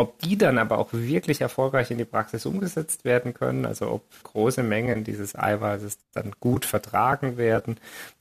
Ob 0.00 0.18
die 0.20 0.38
dann 0.38 0.56
aber 0.56 0.78
auch 0.78 0.94
wirklich 0.94 1.42
erfolgreich 1.42 1.90
in 1.90 1.98
die 1.98 2.06
Praxis 2.06 2.46
umgesetzt 2.46 3.04
werden 3.04 3.34
können, 3.34 3.66
also 3.66 3.90
ob 3.90 4.02
große 4.22 4.62
Mengen 4.62 5.04
dieses 5.04 5.36
Eiweißes 5.36 5.98
dann 6.14 6.32
gut 6.40 6.64
vertragen 6.64 7.36
werden 7.36 7.76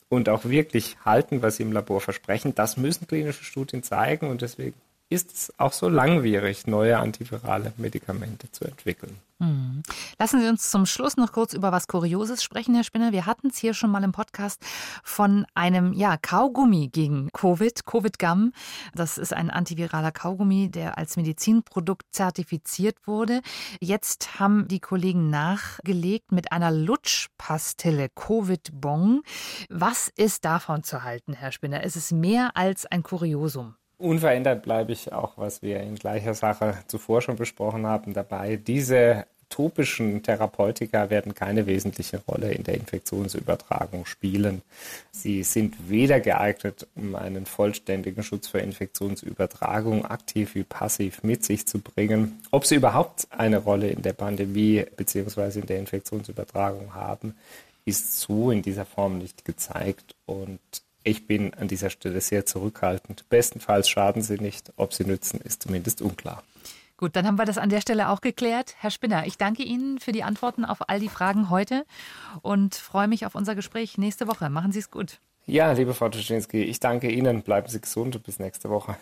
und 0.09 0.27
auch 0.27 0.43
wirklich 0.43 0.97
halten, 1.05 1.41
was 1.41 1.55
sie 1.55 1.63
im 1.63 1.71
Labor 1.71 2.01
versprechen, 2.01 2.53
das 2.53 2.75
müssen 2.75 3.07
klinische 3.07 3.45
Studien 3.45 3.81
zeigen 3.81 4.27
und 4.27 4.41
deswegen 4.41 4.75
ist 5.09 5.33
es 5.33 5.53
auch 5.57 5.73
so 5.73 5.89
langwierig, 5.89 6.67
neue 6.67 6.97
antivirale 6.99 7.73
Medikamente 7.77 8.51
zu 8.51 8.65
entwickeln. 8.65 9.17
Hm. 9.41 9.83
Lassen 10.19 10.41
Sie 10.41 10.47
uns 10.47 10.69
zum 10.69 10.85
Schluss 10.85 11.15
noch 11.15 11.31
kurz 11.31 11.53
über 11.53 11.71
was 11.71 11.87
Kurioses 11.87 12.43
sprechen, 12.43 12.75
Herr 12.75 12.83
Spinner. 12.83 13.13
Wir 13.13 13.25
hatten 13.25 13.47
es 13.47 13.57
hier 13.57 13.73
schon 13.73 13.89
mal 13.89 14.03
im 14.03 14.11
Podcast 14.11 14.61
von 15.01 15.47
einem 15.55 15.93
ja, 15.93 16.17
Kaugummi 16.17 16.89
gegen 16.89 17.29
Covid, 17.31 17.85
Covid-Gum. 17.85 18.51
Das 18.93 19.17
ist 19.17 19.33
ein 19.33 19.49
antiviraler 19.49 20.11
Kaugummi, 20.11 20.69
der 20.69 20.97
als 20.97 21.15
Medizinprodukt 21.15 22.03
zertifiziert 22.11 22.97
wurde. 23.07 23.41
Jetzt 23.79 24.39
haben 24.39 24.67
die 24.67 24.81
Kollegen 24.81 25.29
nachgelegt 25.29 26.33
mit 26.33 26.51
einer 26.51 26.69
Lutschpastille 26.69 28.09
Covid-Bong. 28.09 29.23
Was 29.69 30.11
ist 30.17 30.43
davon 30.43 30.83
zu 30.83 31.03
halten, 31.03 31.33
Herr 31.33 31.53
Spinner? 31.53 31.83
Ist 31.83 31.95
es 31.95 32.11
mehr 32.11 32.57
als 32.57 32.85
ein 32.85 33.03
Kuriosum? 33.03 33.78
Unverändert 33.99 34.63
bleibe 34.63 34.93
ich 34.93 35.11
auch, 35.11 35.33
was 35.35 35.61
wir 35.61 35.81
in 35.81 35.95
gleicher 35.95 36.33
Sache 36.33 36.73
zuvor 36.87 37.21
schon 37.21 37.35
besprochen 37.35 37.85
haben, 37.85 38.13
dabei. 38.13 38.55
Diese 38.55 39.25
topischen 39.49 40.23
Therapeutika 40.23 41.09
werden 41.09 41.35
keine 41.35 41.65
wesentliche 41.65 42.21
Rolle 42.25 42.53
in 42.53 42.63
der 42.63 42.75
Infektionsübertragung 42.75 44.05
spielen. 44.05 44.61
Sie 45.11 45.43
sind 45.43 45.89
weder 45.89 46.21
geeignet, 46.21 46.87
um 46.95 47.13
einen 47.15 47.45
vollständigen 47.45 48.23
Schutz 48.23 48.47
vor 48.47 48.61
Infektionsübertragung 48.61 50.05
aktiv 50.05 50.55
wie 50.55 50.63
passiv 50.63 51.21
mit 51.23 51.43
sich 51.43 51.67
zu 51.67 51.79
bringen. 51.79 52.41
Ob 52.51 52.65
sie 52.65 52.75
überhaupt 52.75 53.27
eine 53.31 53.57
Rolle 53.57 53.89
in 53.89 54.01
der 54.01 54.13
Pandemie 54.13 54.85
bzw. 54.95 55.59
in 55.59 55.65
der 55.65 55.79
Infektionsübertragung 55.79 56.93
haben, 56.93 57.35
ist 57.83 58.21
so 58.21 58.49
in 58.49 58.61
dieser 58.61 58.85
Form 58.85 59.17
nicht 59.17 59.43
gezeigt 59.43 60.15
und 60.25 60.59
ich 61.03 61.27
bin 61.27 61.53
an 61.53 61.67
dieser 61.67 61.89
Stelle 61.89 62.21
sehr 62.21 62.45
zurückhaltend. 62.45 63.27
Bestenfalls 63.29 63.89
schaden 63.89 64.21
sie 64.21 64.37
nicht. 64.37 64.73
Ob 64.75 64.93
sie 64.93 65.05
nützen, 65.05 65.39
ist 65.41 65.63
zumindest 65.63 66.01
unklar. 66.01 66.43
Gut, 66.97 67.15
dann 67.15 67.25
haben 67.25 67.37
wir 67.37 67.45
das 67.45 67.57
an 67.57 67.69
der 67.69 67.79
Stelle 67.79 68.09
auch 68.09 68.19
geklärt. 68.19 68.75
Herr 68.79 68.91
Spinner, 68.91 69.25
ich 69.25 69.37
danke 69.37 69.63
Ihnen 69.63 69.99
für 69.99 70.11
die 70.11 70.23
Antworten 70.23 70.65
auf 70.65 70.89
all 70.89 70.99
die 70.99 71.07
Fragen 71.07 71.49
heute 71.49 71.85
und 72.41 72.75
freue 72.75 73.07
mich 73.07 73.25
auf 73.25 73.35
unser 73.35 73.55
Gespräch 73.55 73.97
nächste 73.97 74.27
Woche. 74.27 74.49
Machen 74.49 74.73
Sie 74.73 74.79
es 74.79 74.91
gut. 74.91 75.19
Ja, 75.45 75.71
liebe 75.71 75.93
Frau 75.93 76.09
Tuschinski, 76.09 76.61
ich 76.61 76.81
danke 76.81 77.09
Ihnen. 77.09 77.41
Bleiben 77.41 77.69
Sie 77.69 77.79
gesund 77.79 78.17
und 78.17 78.23
bis 78.23 78.39
nächste 78.39 78.69
Woche. 78.69 78.97